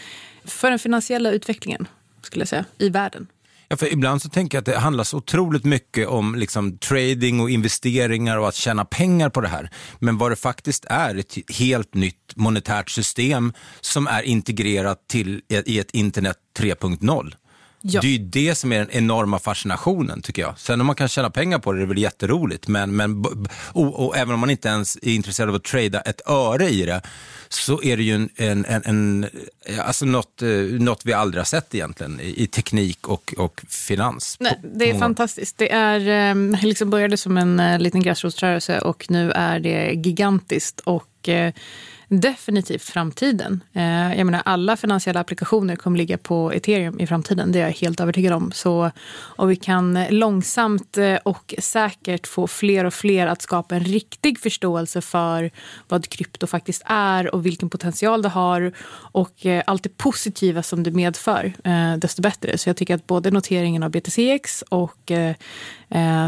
för 0.45 0.69
den 0.69 0.79
finansiella 0.79 1.31
utvecklingen 1.31 1.87
skulle 2.21 2.41
jag 2.41 2.47
säga, 2.47 2.65
i 2.77 2.89
världen. 2.89 3.27
Ja, 3.73 3.77
för 3.77 3.93
ibland 3.93 4.21
så 4.21 4.29
tänker 4.29 4.57
jag 4.57 4.61
att 4.61 4.65
det 4.65 4.79
handlar 4.79 5.03
så 5.03 5.17
otroligt 5.17 5.65
mycket 5.65 6.07
om 6.07 6.35
liksom, 6.35 6.77
trading 6.77 7.39
och 7.39 7.49
investeringar 7.49 8.37
och 8.37 8.47
att 8.47 8.55
tjäna 8.55 8.85
pengar 8.85 9.29
på 9.29 9.41
det 9.41 9.47
här. 9.47 9.69
Men 9.99 10.17
vad 10.17 10.31
det 10.31 10.35
faktiskt 10.35 10.85
är 10.89 11.15
ett 11.15 11.37
helt 11.49 11.93
nytt 11.93 12.35
monetärt 12.35 12.89
system 12.89 13.53
som 13.81 14.07
är 14.07 14.21
integrerat 14.23 15.07
till, 15.07 15.41
i 15.49 15.79
ett 15.79 15.91
internet 15.91 16.37
3.0. 16.59 17.33
Ja. 17.85 18.01
Det 18.01 18.07
är 18.07 18.11
ju 18.11 18.17
det 18.17 18.55
som 18.55 18.71
är 18.71 18.79
den 18.79 18.91
enorma 18.91 19.39
fascinationen 19.39 20.21
tycker 20.21 20.41
jag. 20.41 20.59
Sen 20.59 20.81
om 20.81 20.87
man 20.87 20.95
kan 20.95 21.07
tjäna 21.07 21.29
pengar 21.29 21.59
på 21.59 21.71
det, 21.71 21.79
det 21.79 21.83
är 21.83 21.87
väl 21.87 21.97
jätteroligt. 21.97 22.67
Men, 22.67 22.95
men, 22.95 23.25
och, 23.57 24.05
och 24.05 24.17
även 24.17 24.33
om 24.33 24.39
man 24.39 24.49
inte 24.49 24.67
ens 24.67 24.95
är 25.01 25.13
intresserad 25.13 25.49
av 25.49 25.55
att 25.55 25.63
trada 25.63 26.01
ett 26.01 26.21
öre 26.29 26.69
i 26.69 26.85
det, 26.85 27.01
så 27.49 27.83
är 27.83 27.97
det 27.97 28.03
ju 28.03 28.15
en, 28.15 28.29
en, 28.35 28.65
en, 28.65 28.83
en, 28.85 29.29
alltså 29.79 30.05
något, 30.05 30.41
eh, 30.41 30.49
något 30.79 31.05
vi 31.05 31.13
aldrig 31.13 31.39
har 31.39 31.45
sett 31.45 31.75
egentligen 31.75 32.19
i, 32.19 32.43
i 32.43 32.47
teknik 32.47 33.07
och, 33.07 33.33
och 33.37 33.61
finans. 33.67 34.37
Nej, 34.39 34.59
det 34.75 34.89
är 34.89 34.99
fantastiskt. 34.99 35.57
Det 35.57 35.71
är, 35.71 36.31
eh, 36.31 36.61
liksom 36.63 36.89
började 36.89 37.17
som 37.17 37.37
en 37.37 37.59
eh, 37.59 37.79
liten 37.79 38.01
gräsrotsrörelse 38.01 38.79
och 38.79 39.05
nu 39.09 39.31
är 39.31 39.59
det 39.59 39.91
gigantiskt. 39.93 40.79
Och, 40.79 41.07
och 41.23 41.29
eh, 41.29 41.53
definitivt 42.07 42.81
framtiden. 42.81 43.63
Eh, 43.73 44.17
jag 44.17 44.25
menar, 44.25 44.41
alla 44.45 44.77
finansiella 44.77 45.19
applikationer 45.19 45.75
kommer 45.75 45.97
ligga 45.97 46.17
på 46.17 46.51
ethereum 46.51 46.99
i 46.99 47.07
framtiden. 47.07 47.51
Det 47.51 47.59
är 47.59 47.63
jag 47.63 47.71
helt 47.71 47.99
övertygad 47.99 48.33
om. 48.33 48.51
Så, 48.51 48.91
om 49.35 49.47
vi 49.47 49.55
kan 49.55 50.05
långsamt 50.09 50.97
eh, 50.97 51.15
och 51.15 51.53
säkert 51.57 52.27
få 52.27 52.47
fler 52.47 52.85
och 52.85 52.93
fler 52.93 53.27
att 53.27 53.41
skapa 53.41 53.75
en 53.75 53.83
riktig 53.83 54.39
förståelse 54.39 55.01
för 55.01 55.51
vad 55.87 56.09
krypto 56.09 56.47
faktiskt 56.47 56.83
är 56.85 57.35
och 57.35 57.45
vilken 57.45 57.69
potential 57.69 58.21
det 58.21 58.29
har 58.29 58.71
och 59.11 59.45
allt 59.65 59.83
det 59.83 59.97
positiva 59.97 60.63
som 60.63 60.83
det 60.83 60.91
medför, 60.91 61.53
desto 61.97 62.21
bättre. 62.21 62.57
Så 62.57 62.69
jag 62.69 62.77
tycker 62.77 62.95
att 62.95 63.07
både 63.07 63.31
noteringen 63.31 63.83
av 63.83 63.91
BTCX 63.91 64.63
och 64.69 65.11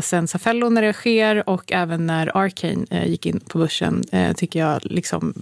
sen 0.03 0.27
Safello 0.27 0.69
när 0.69 0.81
det 0.81 0.93
sker 0.93 1.49
och 1.49 1.71
även 1.71 2.07
när 2.07 2.37
Arcane 2.37 3.05
gick 3.05 3.25
in 3.25 3.39
på 3.39 3.57
börsen 3.57 4.03
tycker 4.35 4.59
jag 4.59 4.79
liksom 4.89 5.33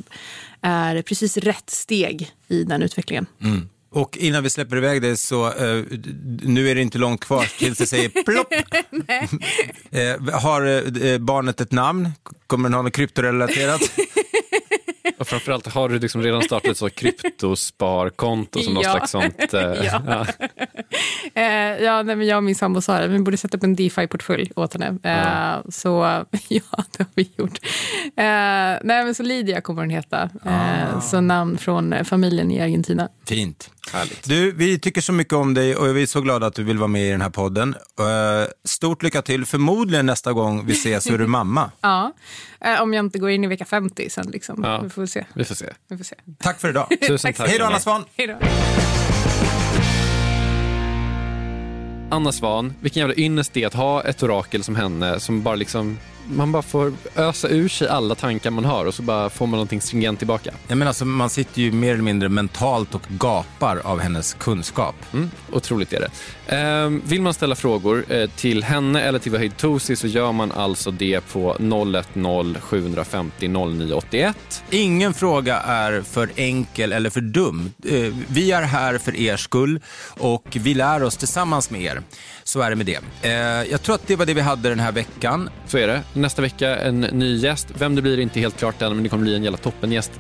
är 0.62 1.02
precis 1.02 1.38
rätt 1.38 1.70
steg 1.70 2.32
i 2.48 2.64
den 2.64 2.82
utvecklingen. 2.82 3.26
Mm. 3.42 3.70
Och 3.94 4.18
innan 4.18 4.44
vi 4.44 4.50
släpper 4.50 4.78
iväg 4.78 5.02
det 5.02 5.18
så, 5.18 5.48
eh, 5.48 5.84
nu 6.42 6.70
är 6.70 6.76
det 6.76 6.82
inte 6.82 6.98
långt 6.98 7.22
kvar 7.22 7.46
tills 7.60 7.78
det 7.78 7.88
säger 7.88 8.10
plopp. 8.26 8.54
eh, 9.92 10.40
har 10.42 10.66
eh, 11.06 11.18
barnet 11.18 11.62
ett 11.62 11.72
namn? 11.72 12.10
Kommer 12.48 12.70
den 12.70 12.74
ha 12.74 12.82
något 12.82 12.94
kryptorelaterat? 12.94 13.82
Och 15.20 15.28
framförallt, 15.28 15.68
har 15.68 15.90
du 15.90 16.00
liksom 16.00 16.22
redan 16.22 16.42
startat 16.42 16.72
ett 16.72 16.78
så 16.78 16.90
kryptosparkonto 16.90 18.60
som 18.62 18.74
något 18.74 18.84
Ja. 18.84 18.92
slags 18.92 19.12
sånt? 19.12 19.54
eh, 19.54 19.62
Ja. 19.84 20.02
ja. 20.08 20.26
Eh, 21.36 21.84
ja, 21.84 22.02
nej, 22.04 22.16
men 22.16 22.28
jag 22.28 22.38
och 22.38 22.44
min 22.44 22.56
sambo 22.56 22.82
sa 22.82 23.00
det, 23.00 23.08
vi 23.08 23.20
borde 23.20 23.38
sätta 23.38 23.58
upp 23.58 23.64
en 23.64 23.76
DeFi-portfölj 23.76 24.52
åt 24.56 24.74
henne. 24.74 24.98
Eh, 25.04 25.70
Så 25.70 25.90
ja, 26.48 26.62
det 26.98 27.04
har 27.04 27.08
vi 27.16 27.32
gjort. 27.38 27.60
Eh, 28.06 28.80
nej, 28.84 29.04
men 29.06 29.16
så 29.16 29.24
Lydia 29.24 29.62
kommer 29.62 29.82
hon 29.82 29.90
heta. 29.90 30.30
Eh, 30.46 31.00
Så 31.02 31.22
namn 31.22 31.58
från 31.58 32.06
familjen 32.06 32.52
i 32.52 32.62
Argentina. 32.62 33.10
Fint. 33.28 33.70
Du, 34.24 34.52
vi 34.52 34.80
tycker 34.80 35.02
så 35.02 35.14
mycket 35.14 35.34
om 35.34 35.54
dig 35.54 35.76
och 35.76 35.98
vi 35.98 36.02
är 36.02 36.06
så 36.06 36.22
glada 36.22 36.48
att 36.48 36.56
du 36.56 36.64
vill 36.64 36.78
vara 36.78 36.88
med 36.88 37.08
i 37.08 37.12
den 37.12 37.22
här 37.22 37.30
podden. 37.30 37.76
Eh, 38.00 38.50
stort 38.64 39.04
lycka 39.04 39.22
till. 39.22 39.46
Förmodligen 39.46 40.06
nästa 40.06 40.34
gång 40.34 40.66
vi 40.66 40.74
ses 40.74 41.04
så 41.04 41.14
är 41.14 41.18
du 41.18 41.28
mamma. 41.28 41.72
Ja, 41.82 42.14
eh, 42.62 42.82
om 42.82 42.94
jag 42.94 43.06
inte 43.06 43.20
går 43.20 43.30
in 43.30 43.44
i 43.44 43.48
vecka 43.48 43.66
50 43.66 44.10
sen. 44.10 44.28
Liksom. 44.32 44.64
Ja. 44.64 44.82
Vi 44.82 44.90
får 44.90 45.06
se. 45.06 45.26
Vi 45.34 45.46
får 45.46 45.56
se. 45.56 45.66
Vi 45.90 45.98
får 45.98 46.04
se. 46.04 46.16
Tack 46.40 46.60
för 46.60 46.70
idag. 46.70 46.88
Tusen 47.08 47.34
tack. 47.34 47.50
Hej 47.50 47.60
då 47.60 47.66
Anna 47.66 47.80
Svan. 47.80 48.06
Hej 48.16 48.28
då. 48.28 48.38
Anna 52.12 52.32
Svan, 52.32 52.74
vilken 52.80 53.00
jävla 53.00 53.16
ynnest 53.16 53.54
det 53.54 53.64
är 53.64 53.68
att 53.68 53.74
ha 53.74 54.04
ett 54.04 54.24
orakel 54.24 54.64
som 54.64 54.76
henne 54.76 55.20
som 55.20 55.44
bara 55.44 55.56
liksom 55.56 55.98
man 56.30 56.52
bara 56.52 56.62
får 56.62 56.94
ösa 57.16 57.50
ur 57.50 57.70
sig 57.70 57.88
alla 57.88 58.16
tankar 58.16 58.52
man 58.52 58.66
har 58.66 58.86
och 58.86 58.94
så 58.94 59.02
bara 59.02 59.30
får 59.30 59.48
man 59.48 59.52
någonting 59.52 59.82
stringent 59.82 60.20
tillbaka. 60.20 60.52
Jag 60.68 60.78
menar, 60.78 60.90
alltså, 60.90 61.06
man 61.06 61.30
sitter 61.30 61.62
ju 61.62 61.72
mer 61.72 61.94
eller 61.94 62.04
mindre 62.04 62.30
mentalt 62.30 62.96
och 62.96 63.02
gapar 63.10 63.82
av 63.84 64.00
hennes 64.00 64.34
kunskap. 64.34 64.96
Mm, 65.14 65.32
otroligt 65.52 65.94
är 65.94 66.00
det. 66.00 66.10
Ehm, 66.48 67.02
vill 67.06 67.22
man 67.22 67.34
ställa 67.34 67.56
frågor 67.56 68.06
eh, 68.10 68.30
till 68.30 68.64
henne 68.64 69.02
eller 69.02 69.20
till 69.20 69.32
Vahid 69.32 69.58
Tosi 69.58 69.96
så 69.96 70.08
gör 70.08 70.32
man 70.32 70.52
alltså 70.52 70.92
det 70.92 71.22
på 71.22 71.58
010 72.14 72.56
750 72.60 73.48
0981. 73.48 74.64
Ingen 74.70 75.14
fråga 75.14 75.60
är 75.60 76.02
för 76.02 76.30
enkel 76.36 76.92
eller 76.94 77.10
för 77.10 77.22
dum. 77.22 77.72
Eh, 77.86 78.14
Vi 78.28 78.52
är 78.52 78.62
här 78.62 78.98
för 78.98 79.16
er 79.16 79.38
skull 79.38 79.80
och 80.20 80.46
vi 80.62 80.74
lär 80.74 81.04
oss 81.04 81.18
tillsammans 81.18 81.70
med 81.70 81.82
er. 81.82 82.02
Så 82.44 82.62
är 82.62 82.70
det 82.70 82.76
med 82.76 82.86
det. 82.86 83.00
Eh, 83.22 83.72
Jag 83.72 83.82
tror 83.82 83.96
att 83.96 84.08
det 84.08 84.16
var 84.16 84.26
det 84.26 84.34
vi 84.34 84.42
hade 84.42 84.70
den 84.70 84.80
här 84.80 84.92
veckan. 84.92 85.50
Så 85.68 85.78
är 85.78 85.88
det. 85.88 86.02
Nästa 86.14 86.42
vecka 86.42 86.76
en 86.78 87.02
ny 87.02 87.36
gäst. 87.38 87.68
Vem 87.78 87.96
det 87.96 88.02
blir 88.02 88.18
är 88.18 88.22
inte 88.22 88.40
helt 88.40 88.58
klart 88.60 88.82
än, 88.82 88.94
men 88.94 89.04
det 89.04 89.10
kommer 89.10 89.24
bli 89.24 89.36
en 89.36 89.44
jävla 89.44 89.58
toppengäst. 89.58 90.12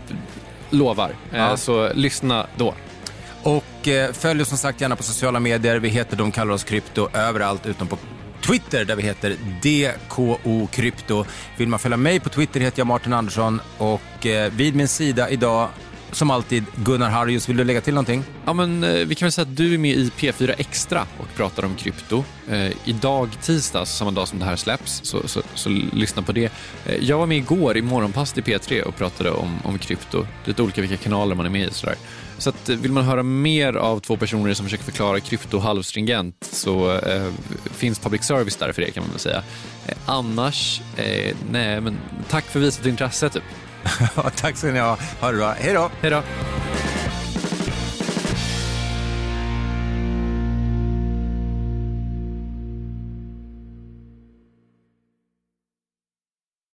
Lovar. 0.69 1.11
Ja. 1.33 1.57
Så 1.57 1.91
lyssna 1.93 2.47
då. 2.57 2.73
Och 3.43 3.87
eh, 3.87 4.13
följ 4.13 4.41
oss 4.41 4.49
som 4.49 4.57
sagt 4.57 4.81
gärna 4.81 4.95
på 4.95 5.03
sociala 5.03 5.39
medier. 5.39 5.79
Vi 5.79 5.89
heter 5.89 6.17
De 6.17 6.31
kallar 6.31 6.53
oss 6.53 6.63
krypto 6.63 7.09
överallt 7.13 7.65
utom 7.65 7.87
på 7.87 7.97
Twitter 8.41 8.85
där 8.85 8.95
vi 8.95 9.03
heter 9.03 9.35
DKO 9.61 10.67
Krypto. 10.67 11.25
Vill 11.57 11.67
man 11.67 11.79
följa 11.79 11.97
mig 11.97 12.19
på 12.19 12.29
Twitter 12.29 12.59
heter 12.59 12.79
jag 12.79 12.87
Martin 12.87 13.13
Andersson 13.13 13.61
och 13.77 14.25
eh, 14.25 14.51
vid 14.51 14.75
min 14.75 14.87
sida 14.87 15.29
idag 15.29 15.69
som 16.15 16.31
alltid 16.31 16.63
Gunnar 16.75 17.09
Harrius. 17.09 17.49
Vill 17.49 17.57
du 17.57 17.63
lägga 17.63 17.81
till 17.81 17.93
någonting? 17.93 18.23
Ja, 18.45 18.53
men, 18.53 18.83
eh, 18.83 19.05
vi 19.05 19.15
kan 19.15 19.25
väl 19.25 19.31
säga 19.31 19.43
att 19.43 19.57
du 19.57 19.73
är 19.73 19.77
med 19.77 19.95
i 19.95 20.09
P4 20.09 20.53
Extra 20.57 21.07
och 21.17 21.27
pratar 21.35 21.65
om 21.65 21.75
krypto. 21.75 22.23
Eh, 22.49 22.71
idag, 22.85 23.29
tisdag, 23.41 23.79
alltså 23.79 23.97
samma 23.97 24.11
dag 24.11 24.27
som 24.27 24.39
det 24.39 24.45
här 24.45 24.55
släpps, 24.55 25.01
så, 25.03 25.27
så, 25.27 25.41
så 25.53 25.69
lyssna 25.69 26.21
på 26.21 26.31
det. 26.31 26.51
Eh, 26.85 26.95
jag 27.01 27.17
var 27.17 27.25
med 27.25 27.37
igår 27.37 27.77
i 27.77 27.81
Morgonpasset 27.81 28.37
i 28.37 28.41
P3 28.41 28.81
och 28.81 28.95
pratade 28.95 29.31
om, 29.31 29.59
om 29.63 29.77
krypto. 29.79 30.27
Lite 30.45 30.61
olika 30.61 30.81
vilka 30.81 30.97
kanaler 30.97 31.35
man 31.35 31.45
är 31.45 31.49
med 31.49 31.67
i. 31.67 31.73
Sådär. 31.73 31.95
Så 32.37 32.49
att, 32.49 32.69
eh, 32.69 32.75
vill 32.75 32.91
man 32.91 33.03
höra 33.03 33.23
mer 33.23 33.73
av 33.73 33.99
två 33.99 34.17
personer 34.17 34.53
som 34.53 34.65
försöker 34.65 34.83
förklara 34.83 35.19
krypto 35.19 35.59
halvstringent 35.59 36.49
så 36.51 36.97
eh, 36.97 37.31
finns 37.63 37.99
public 37.99 38.23
service 38.23 38.55
där 38.55 38.71
för 38.71 38.81
er 38.81 38.91
kan 38.91 39.03
man 39.03 39.11
väl 39.11 39.19
säga. 39.19 39.43
Eh, 39.87 39.95
annars, 40.05 40.81
eh, 40.97 41.35
nej 41.51 41.81
men 41.81 41.97
tack 42.29 42.45
för 42.45 42.59
visat 42.59 42.85
intresse 42.85 43.29
typ. 43.29 43.43
Tack 44.35 44.57
ska 44.57 44.67
ni 44.67 44.79
ha. 44.79 44.97
Ha 45.19 45.31
det 45.31 45.37
bra. 45.37 45.55
Hej 45.59 45.73
då. 45.73 45.89
Hej 46.01 46.11
då. 46.11 46.23